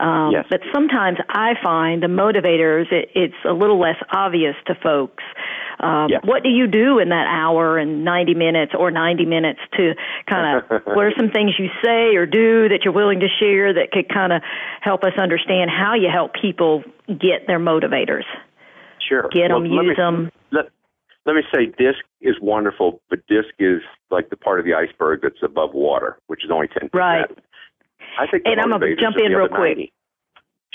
[0.00, 0.46] Um, yes.
[0.50, 5.22] But sometimes I find the motivators, it, it's a little less obvious to folks.
[5.80, 6.18] Um, yeah.
[6.24, 9.94] What do you do in that hour and 90 minutes or 90 minutes to
[10.28, 13.72] kind of, what are some things you say or do that you're willing to share
[13.74, 14.42] that could kind of
[14.80, 18.24] help us understand how you help people get their motivators?
[19.08, 19.28] Sure.
[19.32, 20.30] Get well, them, use me, them.
[20.50, 20.66] Let,
[21.26, 25.20] let me say DISC is wonderful, but DISC is like the part of the iceberg
[25.22, 26.90] that's above water, which is only 10%.
[26.92, 27.26] Right.
[28.18, 29.78] I think and I'm going to jump in real quick.
[29.78, 29.92] 90.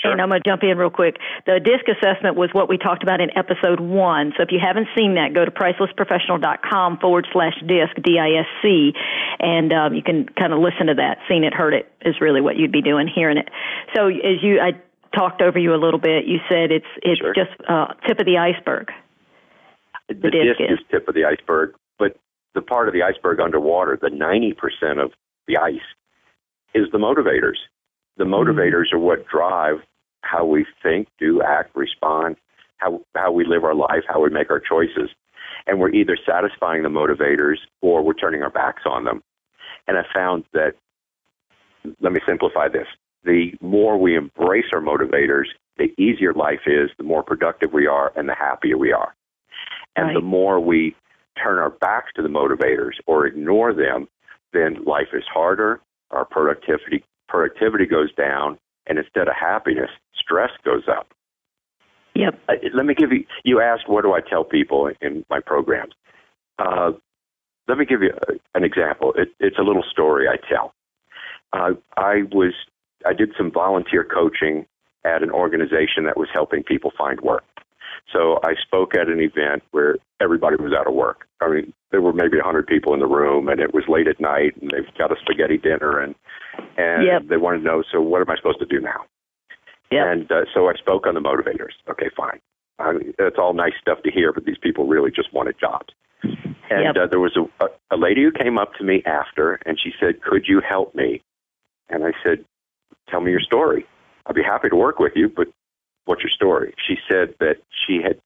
[0.00, 0.10] Sure.
[0.10, 1.16] And I'm going to jump in real quick.
[1.46, 4.32] The DISC assessment was what we talked about in episode one.
[4.36, 8.92] So if you haven't seen that, go to pricelessprofessional.com forward slash DISC, D-I-S-C,
[9.38, 11.18] and um, you can kind of listen to that.
[11.28, 13.48] Seen it, heard it is really what you'd be doing, hearing it.
[13.94, 14.72] So as you, I
[15.16, 17.32] talked over you a little bit, you said it's, it's sure.
[17.32, 18.90] just uh, tip of the iceberg.
[20.08, 20.78] The, the DISC, DISC is.
[20.80, 22.18] is tip of the iceberg, but
[22.54, 25.12] the part of the iceberg underwater, the 90% of
[25.46, 25.86] the ice,
[26.74, 27.62] is the motivators.
[28.16, 28.34] The mm-hmm.
[28.34, 29.78] motivators are what drive
[30.24, 32.36] how we think, do, act, respond,
[32.78, 35.10] how, how we live our life, how we make our choices.
[35.66, 39.22] And we're either satisfying the motivators or we're turning our backs on them.
[39.86, 40.74] And I found that,
[42.00, 42.86] let me simplify this.
[43.24, 45.46] The more we embrace our motivators,
[45.76, 49.14] the easier life is, the more productive we are, and the happier we are.
[49.96, 50.14] And right.
[50.14, 50.94] the more we
[51.42, 54.08] turn our backs to the motivators or ignore them,
[54.52, 60.84] then life is harder, our productivity productivity goes down, and instead of happiness, stress goes
[60.88, 61.08] up.
[62.14, 62.38] Yep.
[62.48, 63.24] Uh, let me give you.
[63.44, 65.94] You asked, what do I tell people in my programs?
[66.58, 66.92] Uh,
[67.66, 68.12] let me give you
[68.54, 69.12] an example.
[69.16, 70.74] It, it's a little story I tell.
[71.52, 72.52] Uh, I was
[73.06, 74.66] I did some volunteer coaching
[75.04, 77.44] at an organization that was helping people find work.
[78.12, 81.26] So I spoke at an event where everybody was out of work.
[81.40, 84.08] I mean, there were maybe a hundred people in the room, and it was late
[84.08, 86.16] at night, and they've got a spaghetti dinner, and
[86.76, 87.22] and yep.
[87.28, 89.04] they wanted to know, so what am I supposed to do now?
[89.92, 90.04] Yep.
[90.04, 91.70] And uh, so I spoke on the motivators.
[91.88, 92.40] Okay, fine.
[92.80, 95.94] I mean, that's all nice stuff to hear, but these people really just wanted jobs.
[96.24, 96.96] And yep.
[96.96, 100.20] uh, there was a, a lady who came up to me after, and she said,
[100.20, 101.22] "Could you help me?"
[101.88, 102.44] And I said,
[103.08, 103.86] "Tell me your story.
[104.26, 105.46] I'd be happy to work with you, but
[106.06, 108.18] what's your story?" She said that she had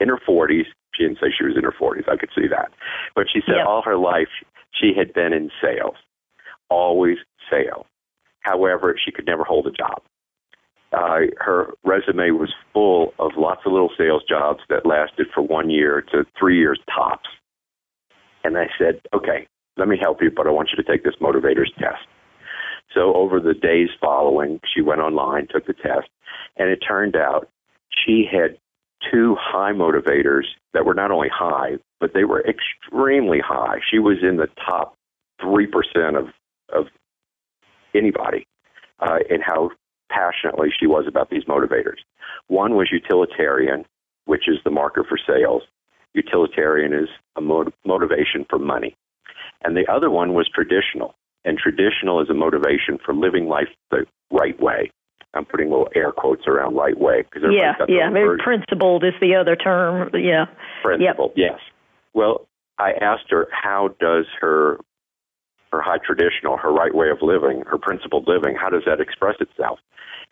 [0.00, 0.66] in her 40s.
[0.96, 2.08] She didn't say she was in her 40s.
[2.08, 2.70] I could see that,
[3.14, 3.66] but she said yep.
[3.66, 4.28] all her life
[4.72, 5.96] she had been in sales,
[6.70, 7.18] always
[7.50, 7.86] sales.
[8.40, 10.02] However, she could never hold a job.
[10.92, 15.68] Uh, her resume was full of lots of little sales jobs that lasted for one
[15.68, 17.28] year to three years tops.
[18.44, 21.16] And I said, okay, let me help you, but I want you to take this
[21.20, 22.06] motivators test.
[22.94, 26.08] So over the days following, she went online, took the test,
[26.56, 27.48] and it turned out
[27.90, 28.56] she had
[29.10, 33.78] two high motivators that were not only high, but they were extremely high.
[33.90, 34.96] She was in the top
[35.40, 35.66] 3%
[36.18, 36.28] of,
[36.72, 36.86] of
[37.94, 38.46] anybody
[39.00, 39.70] uh, in how
[40.10, 41.98] passionately she was about these motivators.
[42.48, 43.84] One was utilitarian,
[44.24, 45.62] which is the marker for sales.
[46.14, 48.96] Utilitarian is a motiv- motivation for money.
[49.62, 51.14] And the other one was traditional.
[51.44, 54.90] And traditional is a motivation for living life the right way.
[55.36, 59.34] I'm putting little air quotes around right way because yeah, yeah, maybe principled is the
[59.34, 60.10] other term.
[60.14, 60.46] Yeah,
[60.82, 61.32] principled.
[61.36, 61.52] Yep.
[61.52, 61.60] Yes.
[62.14, 64.78] Well, I asked her how does her
[65.72, 69.36] her high traditional, her right way of living, her principled living, how does that express
[69.40, 69.78] itself?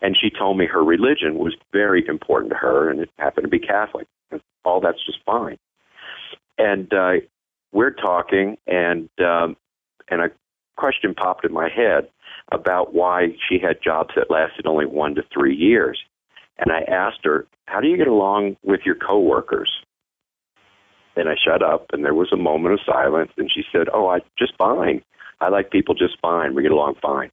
[0.01, 3.51] And she told me her religion was very important to her, and it happened to
[3.51, 4.07] be Catholic.
[4.31, 5.59] And all that's just fine.
[6.59, 7.13] And uh,
[7.73, 9.57] we're talking, and um,
[10.09, 10.31] and a
[10.77, 12.09] question popped in my head
[12.53, 16.03] about why she had jobs that lasted only one to three years.
[16.59, 19.85] And I asked her, "How do you get along with your coworkers?"
[21.17, 23.33] And I shut up, and there was a moment of silence.
[23.37, 25.03] And she said, "Oh, I just fine.
[25.41, 26.55] I like people just fine.
[26.55, 27.31] We get along fine."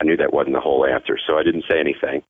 [0.00, 2.22] I knew that wasn't the whole answer, so I didn't say anything.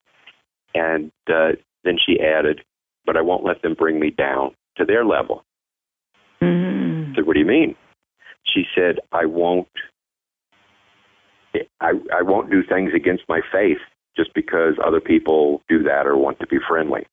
[0.75, 1.53] And uh,
[1.85, 2.63] then she added,
[3.05, 5.45] "But I won't let them bring me down to their level."
[6.41, 7.13] Mm-hmm.
[7.13, 7.75] I said, "What do you mean?"
[8.53, 9.69] She said, "I won't.
[11.81, 13.79] I, I won't do things against my faith
[14.17, 17.07] just because other people do that or want to be friendly."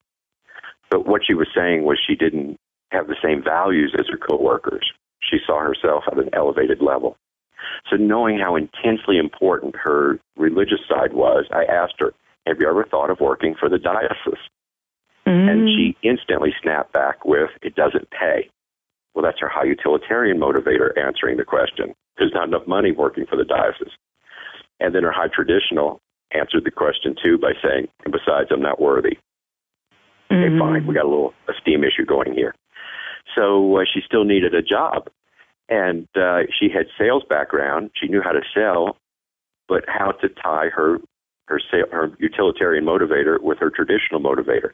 [0.89, 2.60] But what she was saying was she didn't
[2.91, 4.86] have the same values as her coworkers.
[5.19, 7.17] She saw herself at an elevated level.
[7.89, 12.13] So, knowing how intensely important her religious side was, I asked her,
[12.46, 14.43] Have you ever thought of working for the diocese?
[15.26, 15.50] Mm-hmm.
[15.50, 18.50] And she instantly snapped back with, It doesn't pay.
[19.13, 21.93] Well, that's her high utilitarian motivator answering the question.
[22.17, 23.93] There's not enough money working for the diocese.
[24.80, 28.82] And then her high traditional answered the question too by saying, And besides, I'm not
[28.82, 29.17] worthy.
[30.32, 30.36] Mm-hmm.
[30.36, 30.88] Okay, fine.
[30.88, 32.56] We got a little esteem issue going here.
[33.36, 35.10] So uh, she still needed a job
[35.69, 37.91] and uh, she had sales background.
[37.95, 38.97] She knew how to sell,
[39.67, 40.99] but how to tie her
[41.47, 44.71] her sale, her utilitarian motivator with her traditional motivator.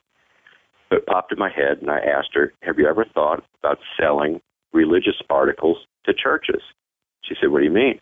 [0.89, 3.80] So it popped in my head, and I asked her, "Have you ever thought about
[3.99, 4.41] selling
[4.73, 6.62] religious articles to churches?"
[7.21, 7.99] She said, "What do you mean?"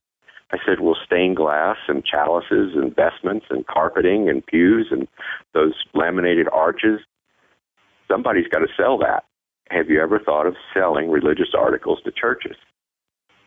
[0.52, 5.08] I said, "Well, stained glass and chalices and vestments and carpeting and pews and
[5.54, 7.02] those laminated arches.
[8.08, 9.26] Somebody's got to sell that.
[9.70, 12.56] Have you ever thought of selling religious articles to churches?"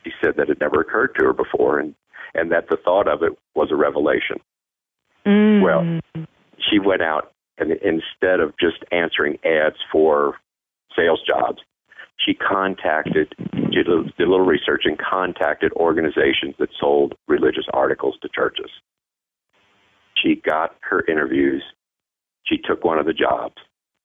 [0.05, 1.94] she said that it never occurred to her before, and
[2.35, 4.40] and that the thought of it was a revelation.
[5.26, 5.62] Mm.
[5.62, 6.26] Well,
[6.59, 10.37] she went out and instead of just answering ads for
[10.96, 11.59] sales jobs,
[12.16, 18.29] she contacted, she did a little research and contacted organizations that sold religious articles to
[18.35, 18.70] churches.
[20.23, 21.62] She got her interviews.
[22.44, 23.55] She took one of the jobs.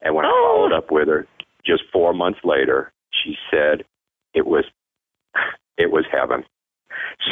[0.01, 0.29] And when oh.
[0.29, 1.27] I followed up with her
[1.65, 2.91] just four months later,
[3.23, 3.83] she said
[4.33, 4.65] it was
[5.77, 6.43] it was heaven.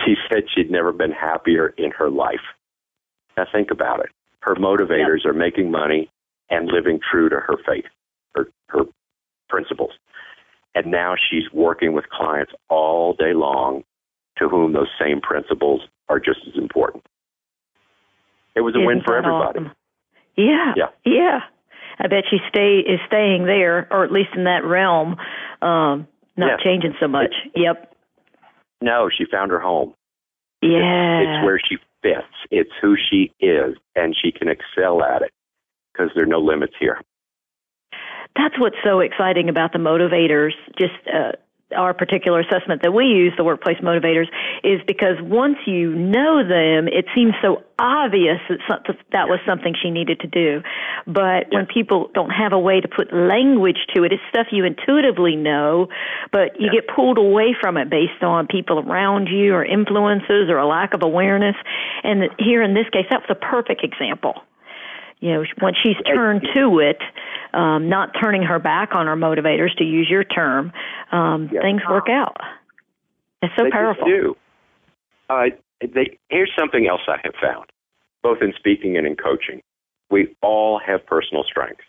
[0.05, 2.43] She said she'd never been happier in her life.
[3.37, 4.09] Now think about it.
[4.41, 5.33] Her motivators yep.
[5.33, 6.09] are making money
[6.49, 7.85] and living true to her faith,
[8.35, 8.83] her her
[9.49, 9.91] principles.
[10.75, 13.83] And now she's working with clients all day long
[14.39, 17.05] to whom those same principles are just as important.
[18.55, 19.59] It was a Isn't win for everybody.
[19.59, 19.71] Awesome?
[20.35, 20.73] Yeah.
[20.75, 20.89] Yeah.
[21.05, 21.39] Yeah.
[21.99, 25.15] I bet she stay is staying there, or at least in that realm,
[25.61, 26.59] um, not yes.
[26.63, 27.33] changing so much.
[27.53, 27.95] It, yep.
[28.81, 29.93] No, she found her home.
[30.61, 31.19] Yeah.
[31.19, 32.33] It's, it's where she fits.
[32.49, 35.31] It's who she is, and she can excel at it.
[35.93, 36.99] Because there are no limits here.
[38.35, 40.53] That's what's so exciting about the motivators.
[40.77, 41.33] Just uh,
[41.75, 44.27] our particular assessment that we use, the workplace motivators,
[44.63, 48.59] is because once you know them, it seems so obvious that
[49.11, 50.61] that was something she needed to do.
[51.05, 54.65] But when people don't have a way to put language to it, it's stuff you
[54.65, 55.87] intuitively know,
[56.31, 60.57] but you get pulled away from it based on people around you or influences or
[60.57, 61.55] a lack of awareness.
[62.03, 64.43] And here in this case, that's a perfect example
[65.23, 66.97] you know, when she's turned to it,
[67.53, 70.73] um, not turning her back on her motivators, to use your term,
[71.13, 72.35] um, things work out.
[73.41, 74.03] It's so they powerful.
[74.05, 74.35] do.
[75.29, 75.45] Uh,
[75.79, 77.67] they, here's something else I have found,
[78.21, 79.61] both in speaking and in coaching.
[80.11, 81.85] We all have personal strengths.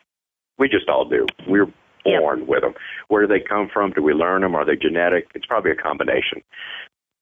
[0.57, 1.27] We just all do.
[1.49, 1.67] We're
[2.05, 2.49] born yep.
[2.49, 2.75] with them.
[3.09, 3.91] Where do they come from?
[3.91, 4.55] Do we learn them?
[4.55, 5.27] Are they genetic?
[5.35, 6.45] It's probably a combination.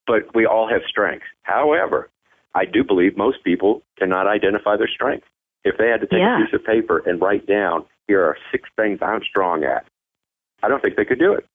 [0.06, 1.24] But we all have strengths.
[1.44, 2.10] However,
[2.54, 5.26] I do believe most people cannot identify their strengths.
[5.64, 6.42] If they had to take yeah.
[6.42, 9.86] a piece of paper and write down, here are six things I'm strong at,
[10.62, 11.46] I don't think they could do it.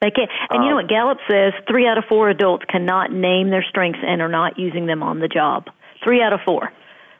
[0.00, 0.30] They can't.
[0.50, 1.52] And um, you know um, what Gallup says?
[1.68, 5.20] Three out of four adults cannot name their strengths and are not using them on
[5.20, 5.66] the job.
[6.02, 6.70] Three out of four.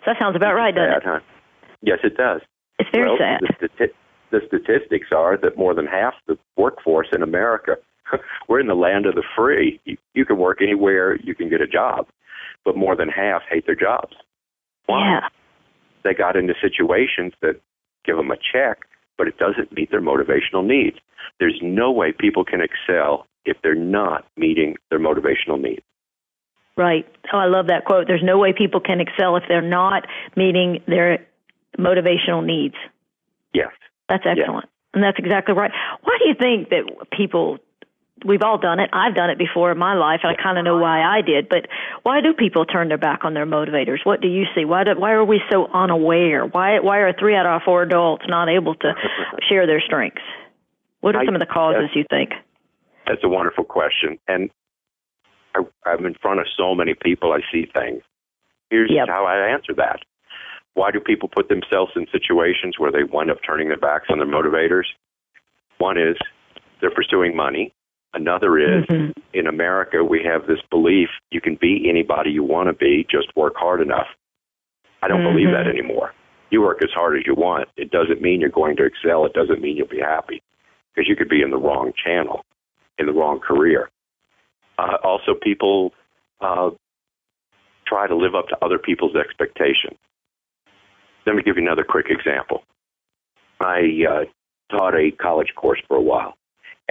[0.05, 1.03] So that sounds about right, doesn't sad, it?
[1.05, 1.20] Huh?
[1.83, 2.41] Yes, it does.
[2.78, 3.41] It's very well, sad.
[3.41, 3.93] The, stati-
[4.30, 7.76] the statistics are that more than half the workforce in America,
[8.49, 9.80] we're in the land of the free.
[9.85, 12.09] You, you can work anywhere, you can get a job,
[12.64, 14.16] but more than half hate their jobs.
[14.87, 15.20] Why?
[15.20, 15.28] Yeah
[16.05, 17.61] they got into situations that
[18.05, 18.80] give them a check,
[19.18, 20.96] but it doesn't meet their motivational needs.
[21.38, 25.82] There's no way people can excel if they're not meeting their motivational needs.
[26.76, 27.07] Right.
[27.32, 28.07] Oh, I love that quote.
[28.07, 31.26] There's no way people can excel if they're not meeting their
[31.78, 32.74] motivational needs.
[33.53, 33.72] Yes.
[34.09, 34.64] That's excellent.
[34.64, 34.72] Yes.
[34.94, 35.70] And that's exactly right.
[36.03, 36.84] Why do you think that
[37.16, 37.59] people
[38.24, 38.90] we've all done it.
[38.92, 41.48] I've done it before in my life, and I kind of know why I did.
[41.48, 41.66] But
[42.02, 43.98] why do people turn their back on their motivators?
[44.04, 44.64] What do you see?
[44.64, 46.46] Why do, why are we so unaware?
[46.46, 48.92] Why why are three out of four adults not able to
[49.48, 50.22] share their strengths?
[51.00, 52.30] What are some of the causes you think?
[53.06, 54.50] That's a wonderful question, and
[55.54, 57.32] I, I'm in front of so many people.
[57.32, 58.02] I see things.
[58.70, 59.08] Here's yep.
[59.08, 60.00] how I answer that.
[60.74, 64.18] Why do people put themselves in situations where they wind up turning their backs on
[64.18, 64.84] their motivators?
[65.78, 66.16] One is
[66.80, 67.74] they're pursuing money.
[68.14, 69.18] Another is mm-hmm.
[69.32, 73.34] in America, we have this belief you can be anybody you want to be, just
[73.36, 74.06] work hard enough.
[75.02, 75.34] I don't mm-hmm.
[75.34, 75.78] believe that mm-hmm.
[75.78, 76.12] anymore.
[76.50, 77.70] You work as hard as you want.
[77.76, 79.24] It doesn't mean you're going to excel.
[79.24, 80.42] It doesn't mean you'll be happy
[80.94, 82.44] because you could be in the wrong channel,
[82.98, 83.88] in the wrong career.
[84.78, 85.94] Uh, also, people
[86.42, 86.68] uh,
[87.86, 89.98] try to live up to other people's expectations.
[91.26, 92.62] Let me give you another quick example.
[93.58, 96.34] I uh, taught a college course for a while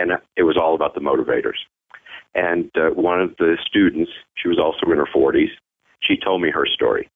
[0.01, 1.59] and it was all about the motivators.
[2.33, 5.51] And uh, one of the students, she was also in her 40s,
[5.99, 7.09] she told me her story.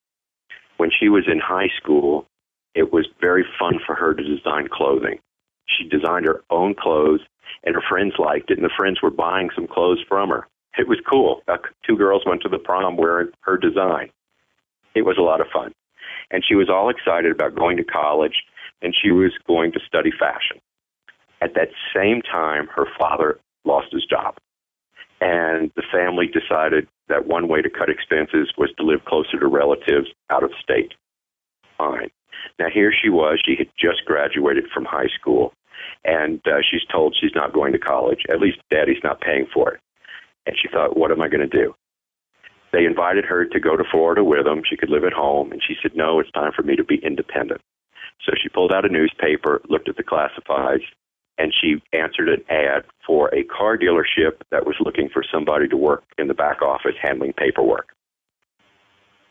[0.77, 2.27] When she was in high school,
[2.75, 5.19] it was very fun for her to design clothing.
[5.67, 7.21] She designed her own clothes,
[7.63, 10.47] and her friends liked it, and the friends were buying some clothes from her.
[10.77, 11.41] It was cool.
[11.47, 11.57] Uh,
[11.87, 14.09] two girls went to the prom wearing her design.
[14.93, 15.73] It was a lot of fun.
[16.29, 18.43] And she was all excited about going to college,
[18.81, 20.59] and she was going to study fashion.
[21.45, 24.33] At that same time, her father lost his job.
[25.21, 29.45] And the family decided that one way to cut expenses was to live closer to
[29.45, 30.95] relatives out of state.
[31.77, 32.09] Fine.
[32.57, 33.39] Now, here she was.
[33.45, 35.53] She had just graduated from high school,
[36.03, 38.23] and uh, she's told she's not going to college.
[38.27, 39.79] At least daddy's not paying for it.
[40.47, 41.75] And she thought, what am I going to do?
[42.73, 44.63] They invited her to go to Florida with them.
[44.67, 45.51] She could live at home.
[45.51, 47.61] And she said, no, it's time for me to be independent.
[48.25, 50.85] So she pulled out a newspaper, looked at the classifieds,
[51.37, 55.77] and she answered an ad for a car dealership that was looking for somebody to
[55.77, 57.89] work in the back office handling paperwork.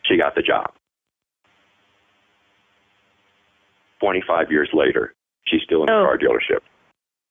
[0.05, 0.73] She got the job.
[4.01, 5.15] 25 years later,
[5.47, 6.05] she's still in the oh.
[6.05, 6.61] car dealership.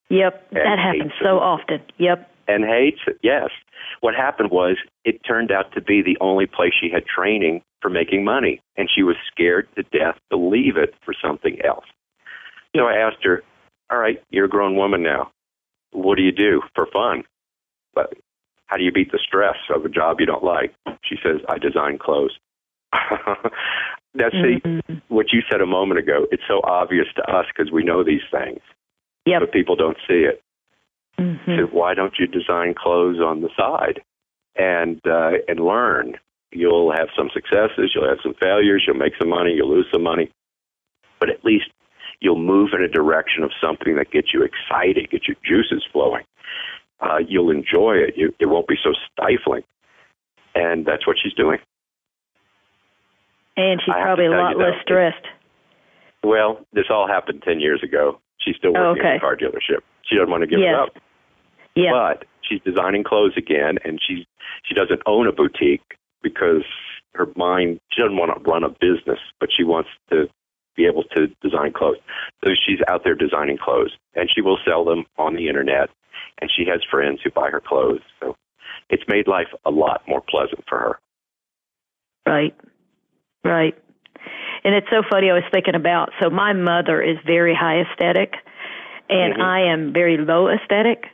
[0.09, 1.81] Yep, that happens so often.
[1.97, 2.29] Yep.
[2.47, 3.49] And hates it, yes.
[4.01, 7.89] What happened was it turned out to be the only place she had training for
[7.89, 11.85] making money, and she was scared to death to leave it for something else.
[12.75, 13.43] So I asked her,
[13.93, 15.31] all right, you're a grown woman now.
[15.91, 17.23] What do you do for fun?
[17.93, 18.13] But
[18.65, 20.73] how do you beat the stress of a job you don't like?
[21.03, 22.35] She says, I design clothes.
[24.15, 24.79] That's mm-hmm.
[24.87, 26.25] the, what you said a moment ago.
[26.31, 28.61] It's so obvious to us because we know these things,
[29.27, 29.41] yep.
[29.41, 30.41] but people don't see it.
[31.19, 31.51] Mm-hmm.
[31.57, 34.01] So why don't you design clothes on the side
[34.55, 36.15] and uh, and learn?
[36.51, 40.03] You'll have some successes, you'll have some failures, you'll make some money, you'll lose some
[40.03, 40.31] money,
[41.19, 41.69] but at least
[42.23, 46.23] you'll move in a direction of something that gets you excited, gets your juices flowing.
[47.01, 48.13] Uh, you'll enjoy it.
[48.15, 49.63] You, it won't be so stifling.
[50.55, 51.59] And that's what she's doing.
[53.57, 55.25] And she's probably a lot less stressed.
[56.23, 58.19] Well, this all happened 10 years ago.
[58.39, 59.11] She's still working okay.
[59.11, 59.83] in a car dealership.
[60.07, 60.73] She doesn't want to give yes.
[60.73, 61.03] it up.
[61.75, 61.91] Yeah.
[61.91, 64.27] But she's designing clothes again, and she
[64.63, 66.63] she doesn't own a boutique because
[67.15, 70.27] her mind she doesn't want to run a business, but she wants to
[70.75, 71.97] be able to design clothes.
[72.43, 75.89] So she's out there designing clothes, and she will sell them on the internet.
[76.41, 78.01] And she has friends who buy her clothes.
[78.19, 78.35] So
[78.89, 80.99] it's made life a lot more pleasant for her.
[82.25, 82.55] Right.
[83.43, 83.75] Right.
[84.63, 85.29] And it's so funny.
[85.29, 88.35] I was thinking about so my mother is very high aesthetic,
[89.09, 89.41] and Mhm.
[89.41, 91.12] I am very low aesthetic.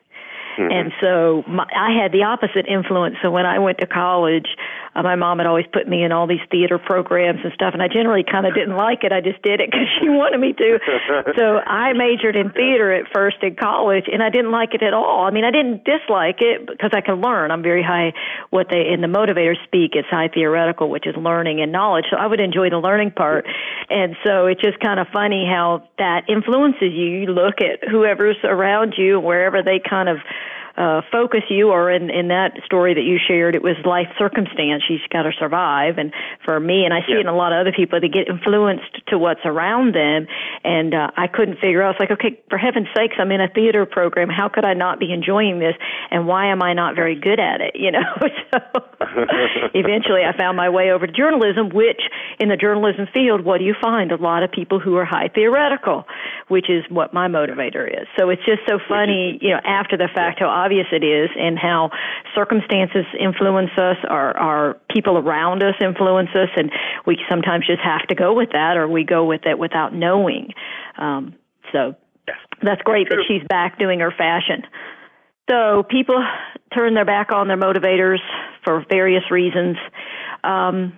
[0.59, 0.71] Mhm.
[0.73, 3.15] And so my, I had the opposite influence.
[3.21, 4.47] So when I went to college,
[4.95, 7.81] uh, my mom had always put me in all these theater programs and stuff, and
[7.81, 9.13] I generally kind of didn't like it.
[9.13, 10.79] I just did it because she wanted me to.
[11.37, 14.93] so I majored in theater at first in college, and I didn't like it at
[14.93, 15.25] all.
[15.25, 17.51] I mean, I didn't dislike it because I can learn.
[17.51, 18.13] I'm very high.
[18.49, 22.05] What they in the motivators speak, it's high theoretical, which is learning and knowledge.
[22.11, 23.45] So I would enjoy the learning part,
[23.89, 27.23] and so it's just kind of funny how that influences you.
[27.23, 30.17] You look at whoever's around you, wherever they kind of
[30.79, 34.81] uh, focus you, or in, in that story that you shared, it was life circumstance.
[34.87, 35.97] She's got to survive.
[35.97, 36.13] And
[36.45, 37.17] for me, and I see Yeah.
[37.17, 40.25] it in a lot of other people, they get influenced to what's around them.
[40.63, 43.41] And uh, I couldn't figure out, I was like, okay, for heaven's sakes, I'm in
[43.41, 44.29] a theater program.
[44.29, 45.75] How could I not be enjoying this?
[46.11, 47.75] And why am I not very good at it?
[47.75, 48.07] You know?
[48.53, 48.59] so
[49.73, 52.01] eventually I found my way over to journalism, which
[52.39, 54.13] in the journalism field, what do you find?
[54.13, 56.05] A lot of people who are high theoretical,
[56.47, 58.07] which is what my motivator is.
[58.17, 61.57] So it's just so funny, you know, after the fact, how obvious it is and
[61.57, 61.89] how
[62.35, 66.71] circumstances influence us, or our people around us influence us, and
[67.07, 70.53] we sometimes just have to go with that or we go with it without knowing.
[70.99, 71.33] Um,
[71.71, 71.95] so
[72.61, 74.61] that's great that she's back doing her fashion.
[75.49, 76.23] So people
[76.71, 78.19] turn their back on their motivators
[78.63, 79.77] for various reasons.
[80.43, 80.93] Um,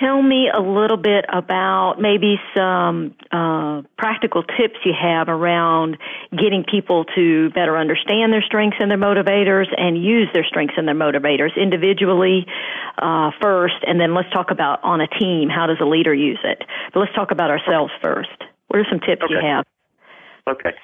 [0.00, 5.98] tell me a little bit about maybe some uh, practical tips you have around
[6.30, 10.86] getting people to better understand their strengths and their motivators and use their strengths and
[10.86, 12.46] their motivators individually
[12.98, 16.40] uh, first, and then let's talk about on a team how does a leader use
[16.44, 16.64] it.
[16.92, 18.42] But let's talk about ourselves first.
[18.68, 19.64] What are some tips you have?
[20.48, 20.74] Okay.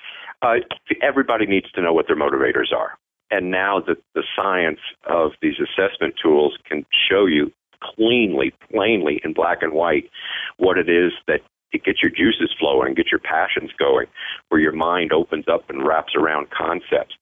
[0.43, 0.57] Uh,
[1.03, 2.99] everybody needs to know what their motivators are.
[3.31, 7.53] And now that the science of these assessment tools can show you
[7.95, 10.11] cleanly, plainly, in black and white,
[10.57, 11.41] what it is that
[11.73, 14.07] to get your juices flowing, gets your passions going,
[14.49, 17.15] where your mind opens up and wraps around concepts.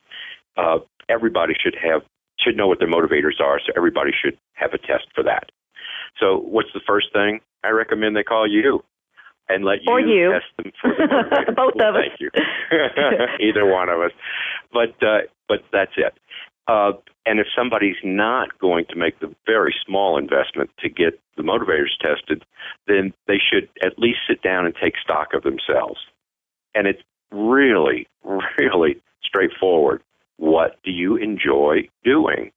[0.56, 2.02] Uh, everybody should have
[2.38, 5.50] should know what their motivators are, so everybody should have a test for that.
[6.20, 7.40] So, what's the first thing?
[7.64, 8.82] I recommend they call you
[9.48, 10.32] and let you, Or you.
[10.32, 11.52] test them for the.
[11.56, 12.02] Both Well, of us.
[12.08, 12.30] Thank you.
[13.40, 14.12] Either one of us.
[14.72, 16.14] But uh, but that's it.
[16.68, 16.92] Uh,
[17.26, 21.96] and if somebody's not going to make the very small investment to get the motivators
[22.00, 22.44] tested,
[22.86, 26.00] then they should at least sit down and take stock of themselves.
[26.74, 28.06] And it's really,
[28.58, 30.02] really straightforward.
[30.36, 32.52] What do you enjoy doing?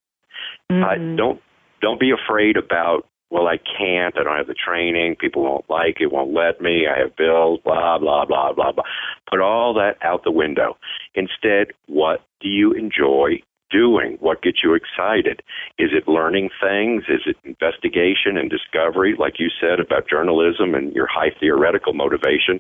[0.71, 0.83] Mhm.
[0.83, 1.41] Uh, don't
[1.81, 6.01] don't be afraid about well I can't I don't have the training people won't like
[6.01, 8.83] it won't let me I have bills blah blah blah blah blah
[9.29, 10.77] put all that out the window
[11.13, 13.41] instead what do you enjoy
[13.71, 15.41] doing what gets you excited
[15.79, 20.93] is it learning things is it investigation and discovery like you said about journalism and
[20.93, 22.59] your high theoretical motivation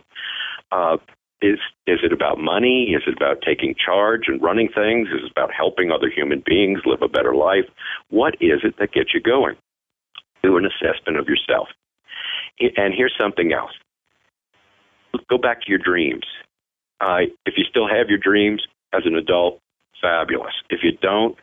[0.71, 0.97] uh,
[1.41, 2.95] is is it about money?
[2.95, 5.09] Is it about taking charge and running things?
[5.09, 7.65] Is it about helping other human beings live a better life?
[8.09, 9.55] What is it that gets you going?
[10.43, 11.67] Do an assessment of yourself.
[12.59, 13.71] And here's something else.
[15.29, 16.25] Go back to your dreams.
[17.01, 19.59] Uh, if you still have your dreams as an adult,
[20.01, 20.53] fabulous.
[20.69, 21.37] If you don't,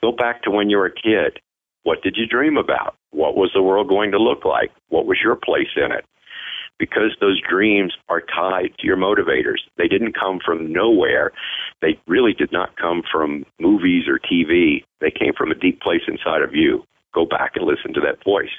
[0.00, 1.40] go back to when you were a kid.
[1.82, 2.96] What did you dream about?
[3.10, 4.70] What was the world going to look like?
[4.88, 6.04] What was your place in it?
[6.78, 9.60] because those dreams are tied to your motivators.
[9.78, 11.32] They didn't come from nowhere.
[11.80, 14.84] They really did not come from movies or TV.
[15.00, 16.84] They came from a deep place inside of you.
[17.14, 18.50] Go back and listen to that voice.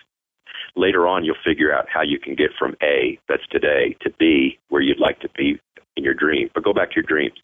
[0.78, 4.58] Later on, you'll figure out how you can get from A, that's today, to B,
[4.70, 5.60] where you'd like to be
[5.96, 6.50] in your dream.
[6.54, 7.36] But go back to your dreams.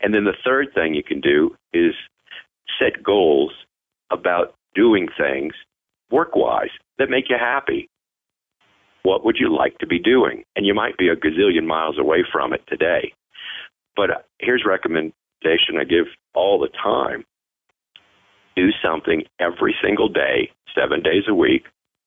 [0.00, 1.94] And then the third thing you can do is
[2.78, 3.52] set goals
[4.10, 5.54] about doing things
[6.10, 7.88] work wise that make you happy
[9.02, 10.44] what would you like to be doing?
[10.56, 13.12] And you might be a gazillion miles away from it today.
[13.96, 17.24] But uh, here's recommendation I give all the time.
[18.54, 21.64] Do something every single day, seven days a week,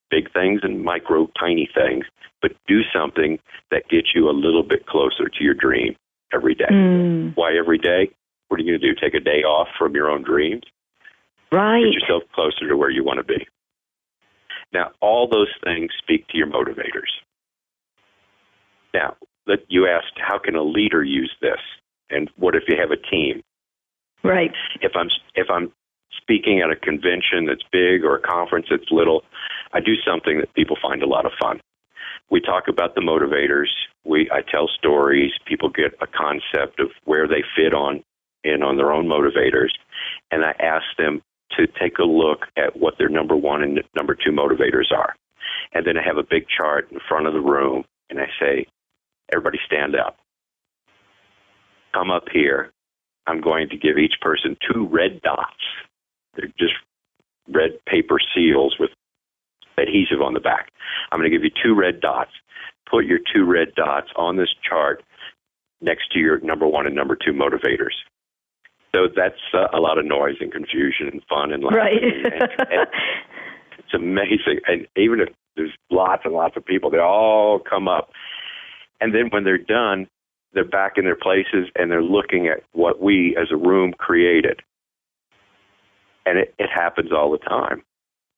[0.09, 2.05] big things and micro, tiny things,
[2.41, 3.39] but do something
[3.71, 5.95] that gets you a little bit closer to your dream
[6.35, 6.65] every day.
[6.69, 8.11] Mm, Why every day?
[8.47, 8.99] What are you going to do?
[8.99, 10.63] Take a day off from your own dreams?
[11.51, 11.83] right.
[11.83, 13.47] Get yourself closer to where you want to be.
[14.73, 17.11] Now, all those things speak to your motivators.
[18.93, 19.15] Now,
[19.69, 21.59] you asked, how can a leader use this?
[22.09, 23.41] And what if you have a team?
[24.23, 24.51] Right.
[24.81, 25.71] If I'm if I'm
[26.21, 29.23] speaking at a convention that's big or a conference that's little,
[29.73, 31.61] I do something that people find a lot of fun.
[32.29, 33.69] We talk about the motivators.
[34.05, 35.31] We I tell stories.
[35.45, 38.03] People get a concept of where they fit on
[38.43, 39.71] in on their own motivators,
[40.31, 41.21] and I ask them
[41.57, 45.15] to take a look at what their number one and number two motivators are.
[45.73, 48.67] And then I have a big chart in front of the room, and I say,
[49.33, 50.17] everybody stand up.
[51.93, 52.71] Come up here.
[53.27, 55.63] I'm going to give each person two red dots.
[56.35, 56.73] They're just
[57.47, 58.91] red paper seals with
[59.77, 60.69] adhesive on the back.
[61.11, 62.31] I'm going to give you two red dots.
[62.89, 65.03] Put your two red dots on this chart
[65.81, 67.93] next to your number one and number two motivators.
[68.95, 71.77] So that's uh, a lot of noise and confusion and fun and laughing.
[71.77, 72.03] Right.
[72.03, 72.87] and, and, and
[73.77, 74.61] it's amazing.
[74.67, 78.11] And even if there's lots and lots of people, they all come up.
[79.01, 80.07] And then when they're done,
[80.53, 84.61] they're back in their places and they're looking at what we as a room created.
[86.25, 87.83] And it, it happens all the time.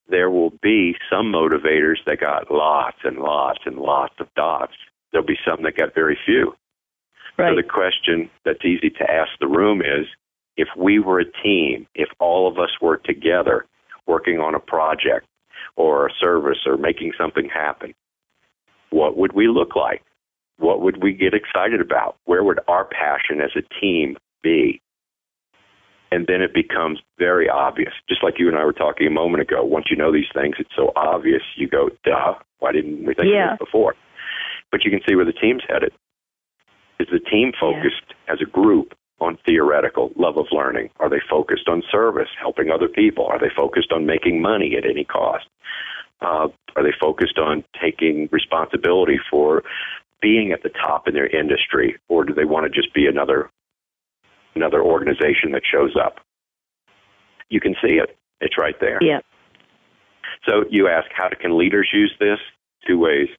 [0.09, 4.73] There will be some motivators that got lots and lots and lots of dots.
[5.11, 6.55] There'll be some that got very few.
[7.37, 7.51] Right.
[7.51, 10.07] So the question that's easy to ask the room is
[10.55, 13.65] if we were a team, if all of us were together
[14.07, 15.27] working on a project
[15.75, 17.93] or a service or making something happen,
[18.89, 20.01] what would we look like?
[20.57, 22.17] What would we get excited about?
[22.25, 24.81] Where would our passion as a team be?
[26.11, 27.93] And then it becomes very obvious.
[28.07, 29.63] Just like you and I were talking a moment ago.
[29.63, 31.41] Once you know these things, it's so obvious.
[31.55, 33.53] You go, duh, why didn't we think yeah.
[33.53, 33.95] of this before?
[34.71, 35.91] But you can see where the team's headed.
[36.99, 38.33] Is the team focused yeah.
[38.33, 40.89] as a group on theoretical love of learning?
[40.99, 43.25] Are they focused on service, helping other people?
[43.25, 45.45] Are they focused on making money at any cost?
[46.21, 49.63] Uh, are they focused on taking responsibility for
[50.21, 53.49] being at the top in their industry, or do they want to just be another
[54.57, 56.19] another organization that shows up?
[57.49, 58.99] You can see it; it's right there.
[59.01, 59.19] Yeah.
[60.45, 62.39] So you ask, how can leaders use this?
[62.85, 63.29] Two ways.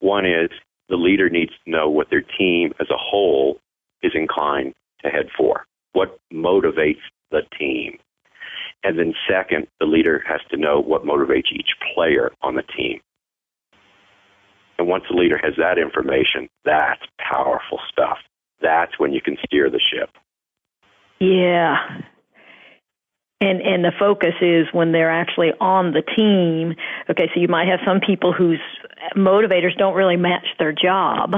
[0.00, 0.50] One is
[0.88, 3.58] the leader needs to know what their team as a whole
[4.02, 5.66] is inclined to head for.
[5.92, 7.98] What motivates the team?
[8.84, 13.00] And then, second, the leader has to know what motivates each player on the team.
[14.78, 18.18] And once the leader has that information, that's powerful stuff.
[18.62, 20.10] That's when you can steer the ship.
[21.20, 21.76] Yeah.
[23.40, 26.74] And and the focus is when they're actually on the team.
[27.10, 28.60] Okay, so you might have some people whose
[29.14, 31.32] motivators don't really match their job,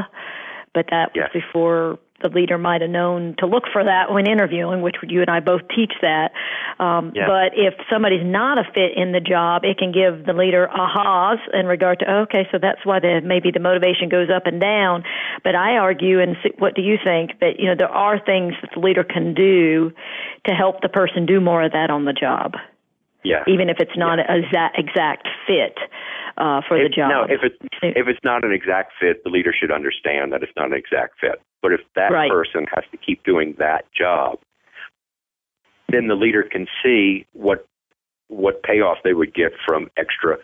[0.75, 4.83] but that was before the leader might have known to look for that when interviewing,
[4.83, 6.33] which you and I both teach that.
[6.79, 7.27] Um, yeah.
[7.27, 11.39] But if somebody's not a fit in the job, it can give the leader ahas
[11.53, 15.05] in regard to okay, so that's why the maybe the motivation goes up and down.
[15.45, 18.71] But I argue, and what do you think that you know there are things that
[18.75, 19.93] the leader can do
[20.47, 22.55] to help the person do more of that on the job.
[23.25, 23.45] Yeah.
[23.47, 24.33] Even if it's not yeah.
[24.33, 25.77] a exact exact fit
[26.37, 27.11] uh, for if, the job.
[27.11, 30.53] No, if it's if it's not an exact fit, the leader should understand that it's
[30.57, 31.43] not an exact fit.
[31.63, 32.31] But if that right.
[32.31, 34.39] person has to keep doing that job,
[35.91, 37.67] then the leader can see what
[38.29, 40.37] what payoff they would get from extra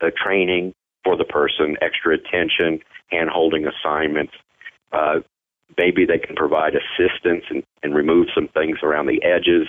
[0.00, 0.72] uh, training
[1.04, 2.80] for the person, extra attention,
[3.10, 4.32] hand holding assignments.
[4.92, 5.20] Uh,
[5.76, 9.68] maybe they can provide assistance and, and remove some things around the edges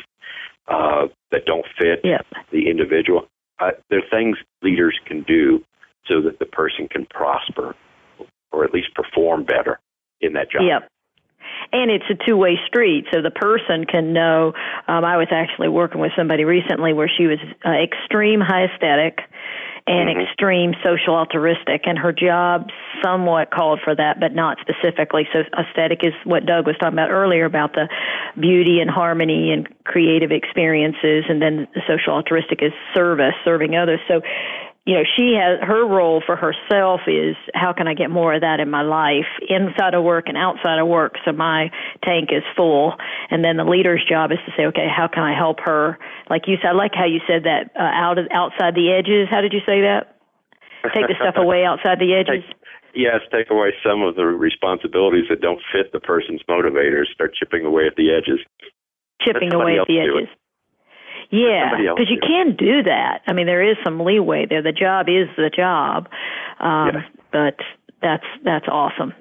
[0.70, 2.26] uh, that don't fit yep.
[2.52, 3.28] the individual.
[3.60, 5.62] Uh, there are things leaders can do
[6.08, 7.76] so that the person can prosper
[8.54, 9.80] or at least perform better
[10.22, 10.64] in that job.
[10.64, 10.90] Yep.
[11.72, 14.54] And it's a two-way street, so the person can know.
[14.88, 19.20] Um, I was actually working with somebody recently where she was uh, extreme high aesthetic
[19.86, 20.22] and mm-hmm.
[20.22, 22.70] extreme social altruistic, and her job
[23.04, 25.28] somewhat called for that, but not specifically.
[25.34, 27.90] So aesthetic is what Doug was talking about earlier about the
[28.40, 34.00] beauty and harmony and creative experiences, and then the social altruistic is service, serving others.
[34.08, 34.22] So
[34.86, 38.42] you know, she has her role for herself is how can I get more of
[38.42, 41.70] that in my life inside of work and outside of work so my
[42.04, 42.96] tank is full.
[43.30, 46.00] And then the leader's job is to say, okay, how can I help her?
[46.30, 49.28] Like you said, I like how you said that uh, out of, outside the edges.
[49.30, 50.16] How did you say that?
[50.96, 52.42] Take the stuff away outside the edges.
[52.48, 52.58] Take,
[52.96, 57.12] yes, take away some of the responsibilities that don't fit the person's motivators.
[57.14, 58.40] Start chipping away at the edges.
[59.22, 60.30] Chipping away at the edges.
[61.40, 63.22] Yeah, because you can do that.
[63.28, 64.64] I mean, there is some leeway there.
[64.64, 66.10] The job is the job,
[66.60, 67.04] um, yes.
[67.32, 67.56] but
[68.02, 69.14] that's that's awesome.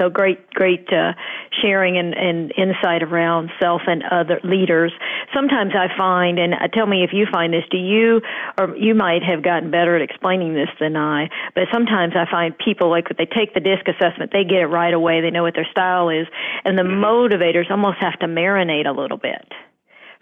[0.00, 1.12] So great, great uh,
[1.60, 4.90] sharing and, and insight around self and other leaders.
[5.34, 8.22] Sometimes I find, and uh, tell me if you find this, do you,
[8.58, 12.56] or you might have gotten better at explaining this than I, but sometimes I find
[12.56, 15.54] people like they take the disc assessment, they get it right away, they know what
[15.54, 16.26] their style is,
[16.64, 17.04] and the mm-hmm.
[17.04, 19.44] motivators almost have to marinate a little bit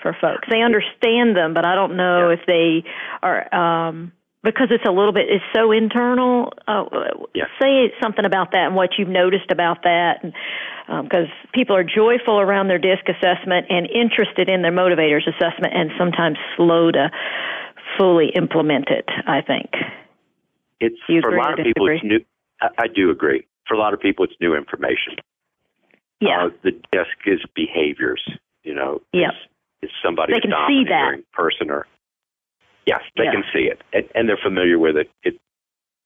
[0.02, 0.48] for folks.
[0.50, 2.36] They understand them, but I don't know yeah.
[2.36, 2.84] if they
[3.22, 6.52] are um because it's a little bit it's so internal.
[6.66, 6.84] Uh,
[7.34, 7.44] yeah.
[7.60, 10.22] Say something about that and what you've noticed about that,
[10.86, 15.74] because um, people are joyful around their disc assessment and interested in their motivators assessment,
[15.74, 17.10] and sometimes slow to
[17.98, 19.08] fully implement it.
[19.26, 19.70] I think
[20.80, 21.88] it's for a lot of people.
[21.88, 22.20] It's new.
[22.60, 23.46] I, I do agree.
[23.68, 25.16] For a lot of people, it's new information.
[26.20, 26.46] Yeah.
[26.46, 28.22] Uh, the disc is behaviors.
[28.64, 29.02] You know.
[29.12, 29.30] Yeah.
[29.82, 31.86] Is somebody they can see that person or
[32.86, 33.32] Yes, they yeah.
[33.32, 35.10] can see it, and, and, they're familiar with it.
[35.22, 35.38] It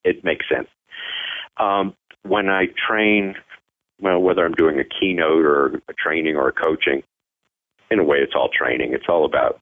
[0.05, 0.69] it makes sense.
[1.57, 3.37] Um, when I train,
[4.01, 7.03] well, whether I'm doing a keynote or a training or a coaching,
[7.91, 8.93] in a way, it's all training.
[8.93, 9.61] It's all about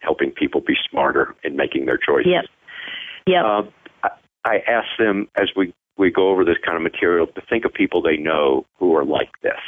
[0.00, 2.30] helping people be smarter in making their choices.
[2.30, 2.44] Yep.
[3.26, 3.44] Yep.
[3.44, 3.62] Uh,
[4.04, 4.08] I,
[4.44, 7.72] I ask them as we we go over this kind of material to think of
[7.72, 9.60] people they know who are like this.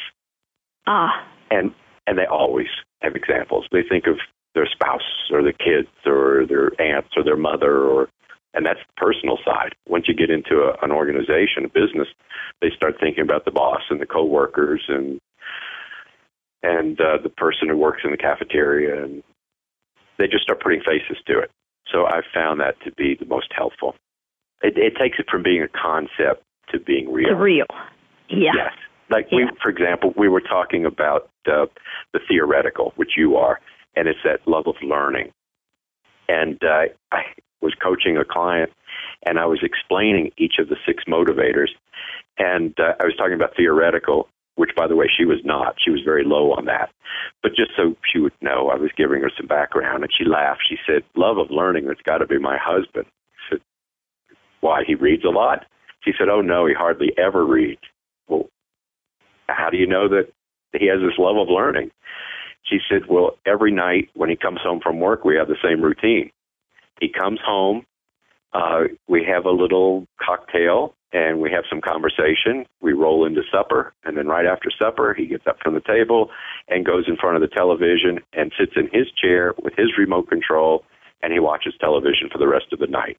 [0.86, 1.26] Ah.
[1.50, 1.74] And
[2.06, 2.68] and they always
[3.02, 3.66] have examples.
[3.72, 4.18] They think of
[4.54, 8.08] their spouse or the kids or their aunts or their mother or
[8.54, 9.74] and that's the personal side.
[9.88, 12.08] Once you get into a, an organization, a business,
[12.60, 15.20] they start thinking about the boss and the coworkers and
[16.62, 19.22] and uh, the person who works in the cafeteria, and
[20.18, 21.50] they just start putting faces to it.
[21.90, 23.96] So I've found that to be the most helpful.
[24.62, 27.34] It, it takes it from being a concept to being real.
[27.34, 27.66] Real,
[28.28, 28.52] yeah.
[28.54, 28.74] Yes,
[29.12, 29.38] like yeah.
[29.38, 31.66] we, for example, we were talking about uh,
[32.12, 33.60] the theoretical, which you are,
[33.94, 35.32] and it's that love of learning.
[36.28, 37.22] And uh, I
[37.60, 38.70] was coaching a client,
[39.24, 41.68] and I was explaining each of the six motivators,
[42.38, 45.76] and uh, I was talking about theoretical, which, by the way, she was not.
[45.78, 46.90] She was very low on that.
[47.42, 50.62] But just so she would know, I was giving her some background, and she laughed.
[50.68, 51.86] She said, "Love of learning.
[51.86, 53.60] That's got to be my husband." I said,
[54.60, 54.84] "Why?
[54.86, 55.66] He reads a lot."
[56.02, 57.82] She said, "Oh no, he hardly ever reads."
[59.48, 60.32] How do you know that
[60.78, 61.90] he has this love of learning?
[62.64, 65.82] She said, Well, every night when he comes home from work, we have the same
[65.82, 66.30] routine.
[67.00, 67.84] He comes home,
[68.52, 72.66] uh, we have a little cocktail, and we have some conversation.
[72.80, 76.30] We roll into supper, and then right after supper, he gets up from the table
[76.68, 80.28] and goes in front of the television and sits in his chair with his remote
[80.28, 80.84] control,
[81.22, 83.18] and he watches television for the rest of the night.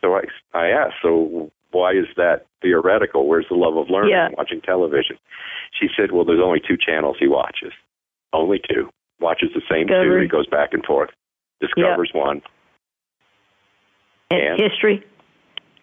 [0.00, 0.22] So I,
[0.54, 3.26] I asked, so why is that theoretical?
[3.26, 4.28] Where's the love of learning yeah.
[4.36, 5.18] watching television?
[5.78, 7.72] She said, well, there's only two channels he watches.
[8.32, 8.88] Only two.
[9.20, 10.20] Watches the same Discovery.
[10.20, 10.22] two.
[10.22, 11.10] He goes back and forth.
[11.60, 12.24] Discovers yep.
[12.24, 12.42] one.
[14.30, 15.04] And, and history.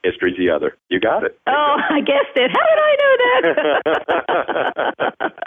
[0.04, 0.78] History's the other.
[0.90, 1.38] You got it.
[1.48, 2.52] Oh, I guessed it.
[2.52, 3.42] How did I know that?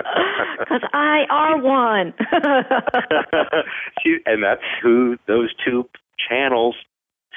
[0.59, 2.13] Because I are one.
[4.03, 5.89] she, and that's who those two
[6.29, 6.75] channels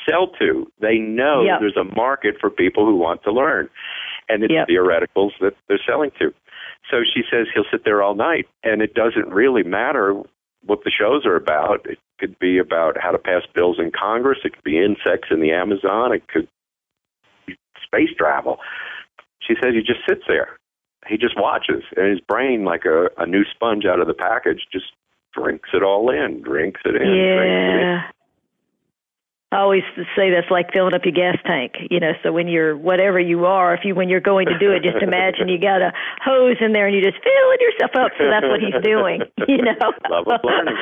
[0.07, 0.71] sell to.
[0.79, 1.59] They know yep.
[1.59, 3.69] there's a market for people who want to learn,
[4.29, 4.67] and it's yep.
[4.67, 6.33] theoreticals that they're selling to.
[6.89, 10.21] So she says he'll sit there all night, and it doesn't really matter
[10.65, 11.85] what the shows are about.
[11.85, 14.39] It could be about how to pass bills in Congress.
[14.43, 16.13] It could be insects in the Amazon.
[16.13, 16.47] It could
[17.47, 18.57] be space travel.
[19.41, 20.57] She says he just sits there.
[21.07, 24.67] He just watches, and his brain, like a, a new sponge out of the package,
[24.71, 24.85] just
[25.33, 27.07] drinks it all in, drinks it in.
[27.07, 27.35] Yeah.
[27.37, 28.20] Drinks it in.
[29.51, 29.83] I always
[30.15, 32.13] say that's like filling up your gas tank, you know.
[32.23, 34.97] So when you're whatever you are, if you when you're going to do it, just
[35.03, 35.91] imagine you got a
[36.23, 38.11] hose in there and you're just filling yourself up.
[38.17, 39.75] So that's what he's doing, you know.
[40.09, 40.77] Love of learning.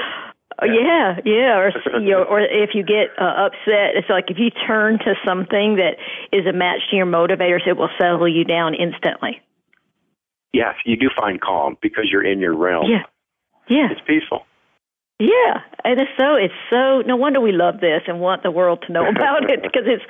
[0.61, 1.57] Yeah, yeah, yeah.
[1.57, 5.15] or you know, or if you get uh, upset, it's like if you turn to
[5.25, 5.95] something that
[6.31, 9.41] is a match to your motivators, it will settle you down instantly.
[10.53, 12.85] Yes, you do find calm because you're in your realm.
[12.91, 13.03] Yeah,
[13.69, 14.45] yeah, it's peaceful.
[15.19, 18.83] Yeah, and it's so it's so no wonder we love this and want the world
[18.87, 20.03] to know about it because it's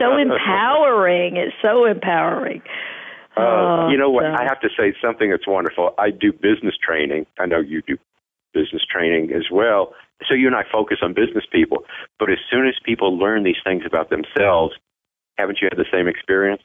[0.00, 1.36] so empowering.
[1.36, 2.62] It's so empowering.
[3.36, 4.24] Uh, you know what?
[4.24, 4.34] So.
[4.34, 5.94] I have to say something that's wonderful.
[5.96, 7.26] I do business training.
[7.38, 7.96] I know you do
[8.52, 9.94] business training as well.
[10.28, 11.84] So you and I focus on business people.
[12.18, 14.74] But as soon as people learn these things about themselves,
[15.36, 16.62] haven't you had the same experience?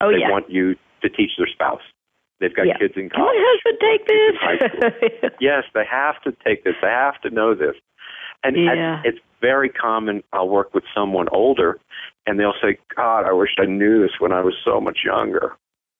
[0.00, 0.30] Oh they yeah.
[0.30, 1.82] want you to teach their spouse.
[2.42, 2.76] They've got yeah.
[2.76, 3.14] kids in college.
[3.14, 5.32] Can my husband take this?
[5.40, 6.74] yes, they have to take this.
[6.82, 7.76] They have to know this.
[8.42, 9.00] And yeah.
[9.04, 10.24] it's very common.
[10.32, 11.78] I'll work with someone older,
[12.26, 15.56] and they'll say, "God, I wish I knew this when I was so much younger.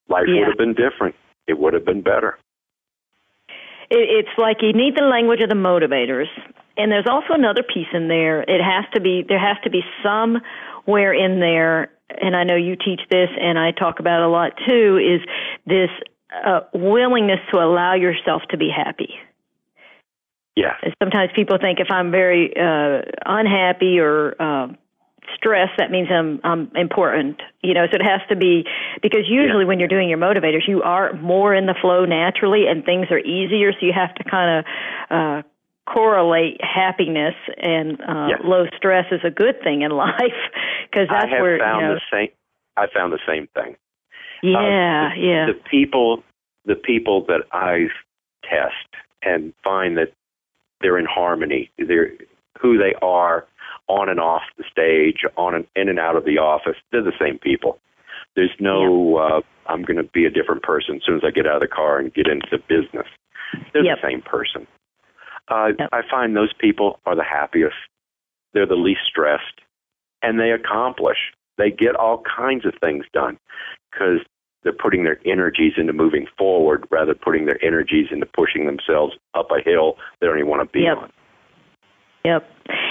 [0.09, 0.41] Life yeah.
[0.41, 1.15] would have been different.
[1.47, 2.39] It would have been better."
[3.89, 6.27] It's like you need the language of the motivators,
[6.77, 8.43] and there's also another piece in there.
[8.43, 12.75] It has to be there has to be somewhere in there, and I know you
[12.75, 14.99] teach this, and I talk about it a lot too.
[14.99, 15.21] Is
[15.67, 15.91] this
[16.45, 19.15] uh, willingness to allow yourself to be happy.
[20.57, 20.75] Yeah.
[21.03, 24.69] Sometimes people think if I'm very uh, unhappy or uh,
[25.35, 27.41] stressed, that means I'm I'm important.
[27.63, 28.65] You know, so it has to be
[29.01, 29.69] because usually yeah.
[29.69, 33.19] when you're doing your motivators, you are more in the flow naturally, and things are
[33.19, 33.73] easier.
[33.73, 34.65] So you have to kind of
[35.11, 35.43] uh,
[35.91, 38.41] correlate happiness and uh, yes.
[38.45, 40.41] low stress is a good thing in life
[40.85, 42.29] because that's I have where found you know, the same.
[42.77, 43.77] I found the same thing.
[44.43, 45.47] Yeah, uh, the, yeah.
[45.47, 46.23] The people,
[46.65, 47.89] the people that I
[48.43, 48.75] test
[49.23, 50.13] and find that
[50.81, 51.71] they're in harmony.
[51.79, 52.13] They're
[52.61, 53.47] who they are
[53.89, 56.77] on and off the stage, on and in and out of the office.
[56.91, 57.79] They're the same people.
[58.35, 61.47] There's no uh, I'm going to be a different person as soon as I get
[61.47, 63.07] out of the car and get into business.
[63.73, 63.99] They're yep.
[64.01, 64.67] the same person.
[65.49, 65.89] Uh, yep.
[65.93, 67.77] I find those people are the happiest.
[68.55, 69.61] They're the least stressed,
[70.23, 71.19] and they accomplish.
[71.59, 73.39] They get all kinds of things done
[73.91, 74.21] because
[74.63, 79.15] they're putting their energies into moving forward rather than putting their energies into pushing themselves
[79.35, 80.99] up a hill they don't even want to be yep.
[80.99, 81.13] on.
[82.25, 82.49] Yep.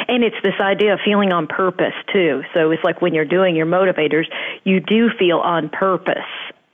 [0.07, 2.41] And it's this idea of feeling on purpose too.
[2.53, 4.25] So it's like when you're doing your motivators,
[4.65, 6.17] you do feel on purpose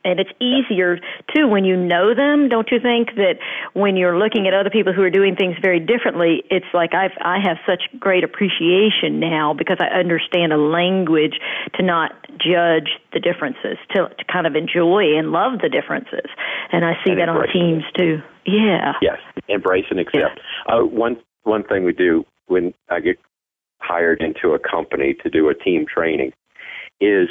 [0.04, 1.00] and it's easier
[1.36, 3.36] too when you know them don't you think that
[3.74, 7.16] when you're looking at other people who are doing things very differently it's like i've
[7.22, 11.40] i have such great appreciation now because i understand a language
[11.76, 16.30] to not judge the differences to, to kind of enjoy and love the differences.
[16.72, 18.22] And i see and that on teams too.
[18.46, 18.94] Yeah.
[19.02, 19.18] Yes.
[19.48, 20.40] Embrace and accept.
[20.68, 20.76] Yeah.
[20.76, 23.18] uh, one one thing we do when i get
[23.80, 26.32] hired into a company to do a team training
[27.00, 27.30] is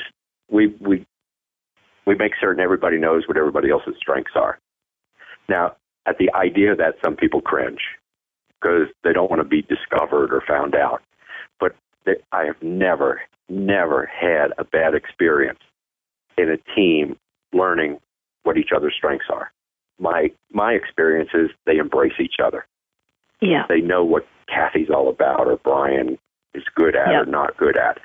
[0.51, 1.07] we we
[2.07, 4.59] we make certain everybody knows what everybody else's strengths are.
[5.49, 5.77] Now,
[6.07, 7.81] at the idea that some people cringe
[8.61, 11.03] because they don't want to be discovered or found out.
[11.61, 15.61] But they, I have never, never had a bad experience
[16.39, 17.17] in a team
[17.53, 17.99] learning
[18.45, 19.53] what each other's strengths are.
[19.99, 22.67] My my experience is they embrace each other.
[23.41, 23.65] Yeah.
[23.69, 26.19] They know what Kathy's all about or Brian
[26.55, 27.23] is good at yep.
[27.23, 27.99] or not good at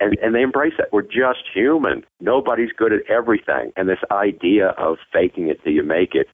[0.00, 0.92] and and they embrace that.
[0.92, 2.04] We're just human.
[2.20, 6.28] Nobody's good at everything, and this idea of faking it till you make it.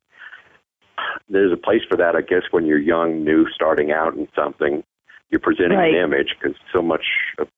[1.29, 4.83] There's a place for that, I guess, when you're young, new, starting out in something.
[5.31, 5.93] You're presenting right.
[5.93, 7.05] an image because so much
[7.39, 7.49] of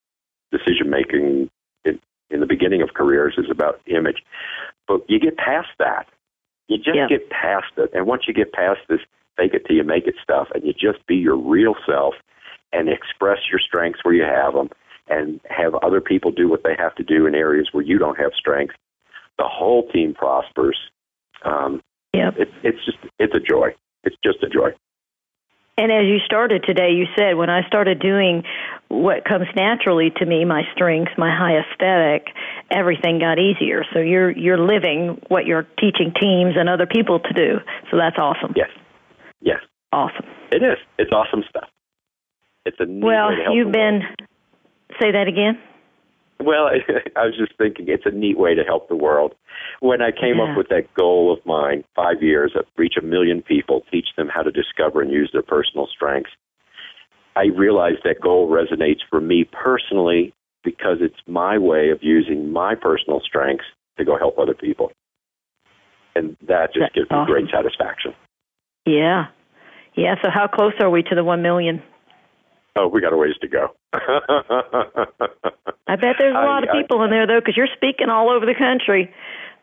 [0.51, 1.51] decision making
[1.85, 2.01] in,
[2.31, 4.23] in the beginning of careers is about image.
[4.89, 6.07] But you get past that.
[6.69, 7.11] You just yep.
[7.11, 9.01] get past it, and once you get past this
[9.37, 12.15] fake it till you make it stuff, and you just be your real self
[12.73, 14.69] and express your strengths where you have them
[15.11, 18.19] and have other people do what they have to do in areas where you don't
[18.19, 18.75] have strength,
[19.39, 20.79] the whole team prospers.
[21.45, 21.83] Um,
[22.13, 22.35] yep.
[22.39, 23.75] It, it's just it's a joy.
[24.05, 24.71] It's just a joy.
[25.79, 28.43] And as you started today, you said when I started doing
[28.89, 32.35] what comes naturally to me, my strengths, my high aesthetic,
[32.69, 33.85] everything got easier.
[33.95, 37.59] So you're you're living what you're teaching teams and other people to do.
[37.93, 38.55] So that's awesome.
[38.57, 38.71] Yes.
[39.41, 39.61] Yes.
[39.93, 40.27] Awesome.
[40.51, 40.79] It is.
[40.99, 41.69] It's awesome stuff.
[42.67, 43.31] It's a well.
[43.55, 44.01] you've been.
[44.01, 44.28] World.
[45.01, 45.59] Say that again.
[46.41, 46.71] Well,
[47.17, 49.35] I was just thinking it's a neat way to help the world.
[49.81, 50.51] When I came yeah.
[50.51, 54.29] up with that goal of mine, five years, of reach a million people, teach them
[54.33, 56.31] how to discover and use their personal strengths,
[57.37, 60.33] I realized that goal resonates for me personally
[60.65, 63.65] because it's my way of using my personal strengths
[63.97, 64.91] to go help other people.
[66.15, 68.13] And that just That's gives me great satisfaction.
[68.85, 69.27] Yeah.
[69.95, 70.17] Yeah.
[70.23, 71.83] So, how close are we to the 1 million?
[72.79, 73.75] Oh, we got a ways to go.
[73.93, 73.97] I
[75.97, 78.31] bet there's a lot I, of people I, in there though, because you're speaking all
[78.31, 79.13] over the country.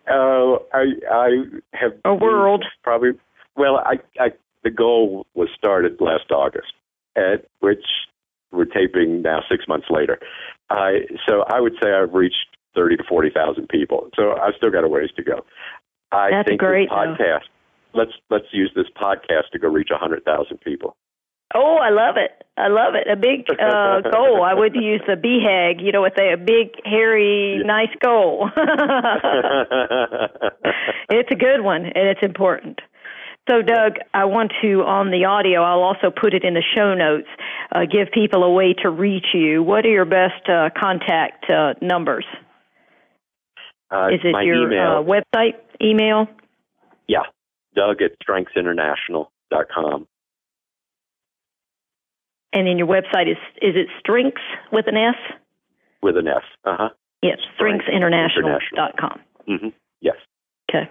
[0.09, 1.29] Oh, uh, I I
[1.73, 3.11] have a world probably.
[3.55, 4.33] Well, I, I
[4.65, 6.73] the goal was started last August,
[7.15, 7.85] at which
[8.51, 10.19] we're taping now six months later.
[10.69, 14.09] I so I would say I've reached thirty to forty thousand people.
[14.17, 15.45] So I've still got a ways to go.
[16.11, 17.47] I That's think great, this podcast.
[17.93, 20.97] Let's let's use this podcast to go reach a hundred thousand people.
[21.53, 22.31] Oh, I love it.
[22.57, 23.07] I love it.
[23.11, 24.43] A big uh, goal.
[24.43, 28.49] I would use the BHAG, you know, with a big, hairy, nice goal.
[31.09, 32.79] it's a good one, and it's important.
[33.49, 36.95] So, Doug, I want to, on the audio, I'll also put it in the show
[36.95, 37.27] notes,
[37.71, 39.61] uh, give people a way to reach you.
[39.61, 42.25] What are your best uh, contact uh, numbers?
[43.91, 46.27] Uh, Is it your uh, website, email?
[47.07, 47.21] Yeah,
[47.75, 50.07] Doug at strengthsinternational.com.
[52.55, 54.41] And then your website is is it Strengths
[54.71, 55.15] with an S?
[56.01, 56.41] With an S.
[56.63, 56.89] Uh huh.
[57.21, 59.19] Yes, strengthsinternational.com.
[59.49, 59.67] Mm-hmm.
[59.99, 60.15] Yes.
[60.69, 60.89] Okay.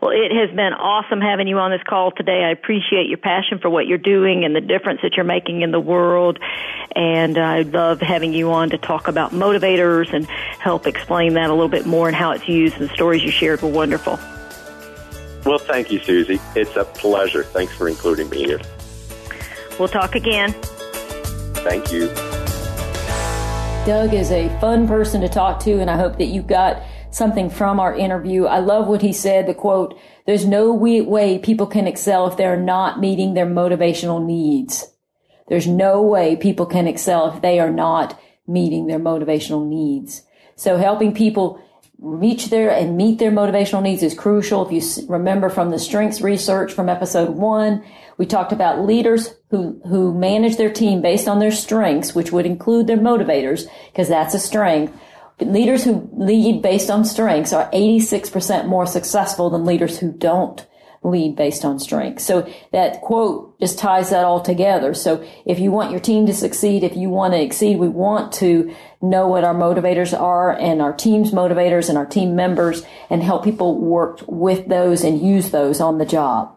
[0.00, 2.42] Well, it has been awesome having you on this call today.
[2.44, 5.72] I appreciate your passion for what you're doing and the difference that you're making in
[5.72, 6.38] the world.
[6.96, 11.52] And I love having you on to talk about motivators and help explain that a
[11.52, 12.76] little bit more and how it's used.
[12.76, 14.18] And the stories you shared were wonderful.
[15.44, 16.40] Well, thank you, Susie.
[16.56, 17.44] It's a pleasure.
[17.44, 18.60] Thanks for including me here.
[19.80, 20.52] We'll talk again.
[21.64, 22.08] Thank you.
[23.86, 27.48] Doug is a fun person to talk to, and I hope that you got something
[27.48, 28.44] from our interview.
[28.44, 32.60] I love what he said, the quote, there's no way people can excel if they're
[32.60, 34.86] not meeting their motivational needs.
[35.48, 40.24] There's no way people can excel if they are not meeting their motivational needs.
[40.56, 41.58] So helping people
[42.00, 44.66] reach their and meet their motivational needs is crucial.
[44.66, 47.84] If you remember from the strengths research from episode one,
[48.16, 52.46] we talked about leaders who, who manage their team based on their strengths, which would
[52.46, 54.98] include their motivators, because that's a strength.
[55.40, 60.66] Leaders who lead based on strengths are 86% more successful than leaders who don't
[61.02, 62.20] lead based on strength.
[62.20, 64.92] So that quote just ties that all together.
[64.92, 68.32] So if you want your team to succeed, if you want to exceed, we want
[68.34, 73.22] to know what our motivators are and our team's motivators and our team members and
[73.22, 76.54] help people work with those and use those on the job.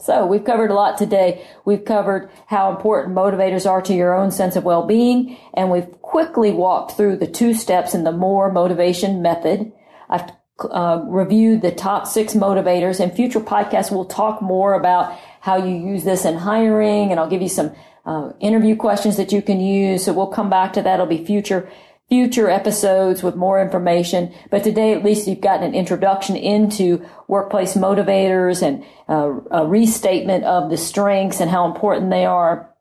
[0.00, 1.44] So we've covered a lot today.
[1.64, 6.52] We've covered how important motivators are to your own sense of well-being, and we've quickly
[6.52, 9.72] walked through the two steps in the more motivation method.
[10.08, 10.30] I've
[10.70, 13.00] uh, reviewed the top six motivators.
[13.00, 17.30] In future podcasts, we'll talk more about how you use this in hiring, and I'll
[17.30, 17.72] give you some
[18.04, 20.04] uh, interview questions that you can use.
[20.04, 20.94] So we'll come back to that.
[20.94, 21.70] It'll be future
[22.08, 24.32] future episodes with more information.
[24.50, 30.44] But today, at least, you've gotten an introduction into workplace motivators and uh, a restatement
[30.44, 32.74] of the strengths and how important they are.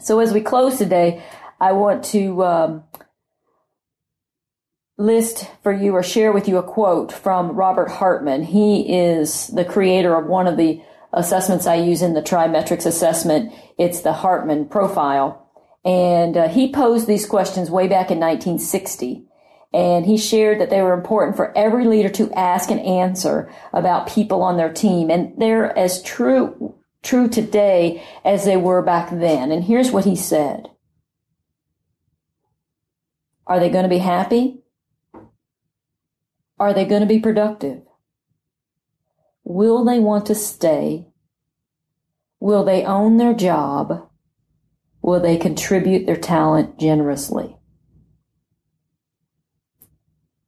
[0.00, 1.22] So as we close today,
[1.60, 2.84] I want to um,
[4.98, 8.42] list for you or share with you a quote from Robert Hartman.
[8.42, 10.82] He is the creator of one of the
[11.12, 13.52] assessments I use in the TriMetrix assessment.
[13.78, 15.50] It's the Hartman profile.
[15.84, 19.24] And uh, he posed these questions way back in 1960.
[19.74, 24.06] And he shared that they were important for every leader to ask and answer about
[24.06, 25.10] people on their team.
[25.10, 29.50] And they're as true, true today as they were back then.
[29.50, 30.68] And here's what he said.
[33.46, 34.61] Are they going to be happy?
[36.62, 37.82] Are they going to be productive?
[39.42, 41.08] Will they want to stay?
[42.38, 44.08] Will they own their job?
[45.02, 47.56] Will they contribute their talent generously?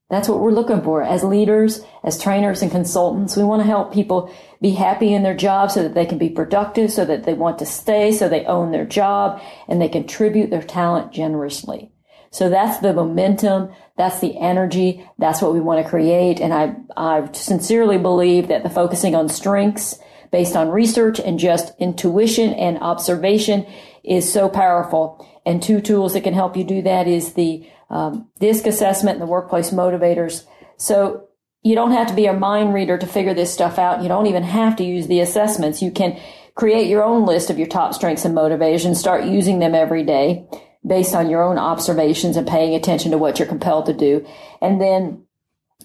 [0.08, 3.36] That's what we're looking for as leaders, as trainers and consultants.
[3.36, 6.30] We want to help people be happy in their job so that they can be
[6.30, 10.50] productive, so that they want to stay, so they own their job and they contribute
[10.50, 11.90] their talent generously.
[12.34, 13.70] So that's the momentum.
[13.96, 15.08] That's the energy.
[15.18, 16.40] That's what we want to create.
[16.40, 20.00] And I, I sincerely believe that the focusing on strengths
[20.32, 23.64] based on research and just intuition and observation
[24.02, 25.24] is so powerful.
[25.46, 29.22] And two tools that can help you do that is the um, DISC assessment and
[29.22, 30.44] the workplace motivators.
[30.76, 31.28] So
[31.62, 34.02] you don't have to be a mind reader to figure this stuff out.
[34.02, 35.82] You don't even have to use the assessments.
[35.82, 36.20] You can
[36.56, 40.48] create your own list of your top strengths and motivations, start using them every day
[40.86, 44.26] based on your own observations and paying attention to what you're compelled to do.
[44.60, 45.24] And then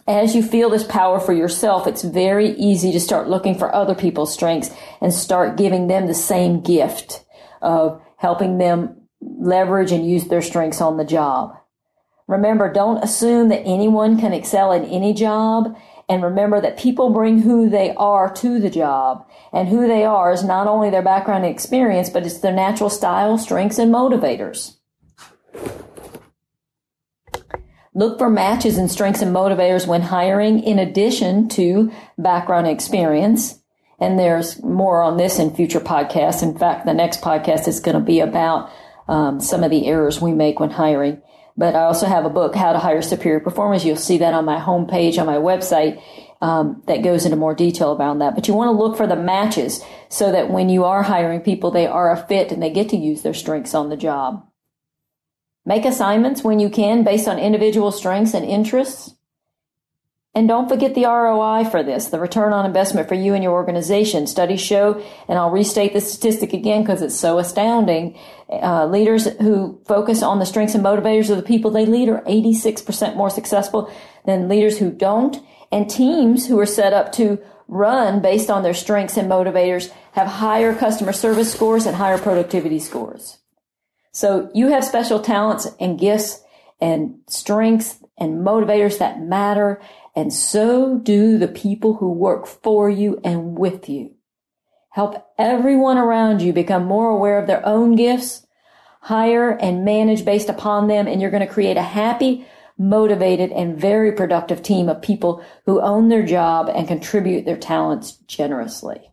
[0.07, 3.95] as you feel this power for yourself, it's very easy to start looking for other
[3.95, 4.71] people's strengths
[5.01, 7.23] and start giving them the same gift
[7.61, 11.55] of helping them leverage and use their strengths on the job.
[12.27, 15.75] Remember, don't assume that anyone can excel in any job.
[16.07, 19.27] And remember that people bring who they are to the job.
[19.53, 22.89] And who they are is not only their background and experience, but it's their natural
[22.89, 24.78] style, strengths, and motivators.
[27.93, 33.59] Look for matches in strengths and motivators when hiring in addition to background experience.
[33.99, 36.41] And there's more on this in future podcasts.
[36.41, 38.71] In fact, the next podcast is going to be about
[39.09, 41.21] um, some of the errors we make when hiring.
[41.57, 43.83] But I also have a book, How to Hire Superior Performers.
[43.83, 46.01] You'll see that on my homepage on my website
[46.41, 48.33] um, that goes into more detail about that.
[48.33, 51.71] But you want to look for the matches so that when you are hiring people,
[51.71, 54.48] they are a fit and they get to use their strengths on the job.
[55.65, 59.15] Make assignments when you can based on individual strengths and interests.
[60.35, 63.53] And don't forget the ROI for this, the return on investment for you and your
[63.53, 64.27] organization.
[64.27, 68.17] Studies show, and I'll restate the statistic again because it's so astounding.
[68.47, 72.21] Uh, leaders who focus on the strengths and motivators of the people they lead are
[72.21, 73.91] 86% more successful
[74.25, 75.39] than leaders who don't.
[75.71, 80.27] And teams who are set up to run based on their strengths and motivators have
[80.27, 83.39] higher customer service scores and higher productivity scores.
[84.11, 86.41] So you have special talents and gifts
[86.81, 89.81] and strengths and motivators that matter.
[90.15, 94.15] And so do the people who work for you and with you.
[94.89, 98.45] Help everyone around you become more aware of their own gifts,
[99.01, 101.07] hire and manage based upon them.
[101.07, 102.45] And you're going to create a happy,
[102.77, 108.13] motivated, and very productive team of people who own their job and contribute their talents
[108.27, 109.11] generously.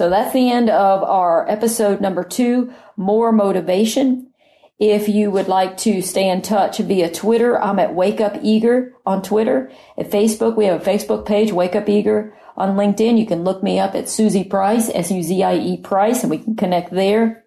[0.00, 4.30] So that's the end of our episode number two, more motivation.
[4.78, 8.94] If you would like to stay in touch via Twitter, I'm at Wake Up Eager
[9.04, 9.70] on Twitter.
[9.98, 12.34] At Facebook, we have a Facebook page, Wake Up Eager.
[12.56, 16.56] On LinkedIn, you can look me up at Suzie Price, S-U-Z-I-E Price, and we can
[16.56, 17.44] connect there.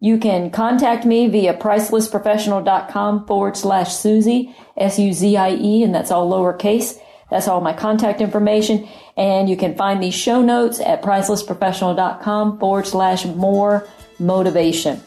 [0.00, 6.98] You can contact me via pricelessprofessional.com forward slash Suzie, S-U-Z-I-E, and that's all lowercase.
[7.30, 8.88] That's all my contact information.
[9.16, 13.88] And you can find these show notes at pricelessprofessional.com forward slash more
[14.18, 15.00] motivation.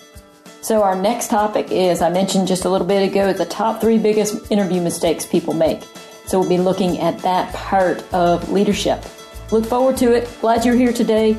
[0.61, 3.97] So our next topic is, I mentioned just a little bit ago, the top three
[3.97, 5.81] biggest interview mistakes people make.
[6.25, 9.03] So we'll be looking at that part of leadership.
[9.51, 10.29] Look forward to it.
[10.41, 11.37] Glad you're here today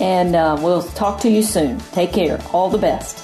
[0.00, 1.78] and uh, we'll talk to you soon.
[1.92, 2.40] Take care.
[2.52, 3.23] All the best.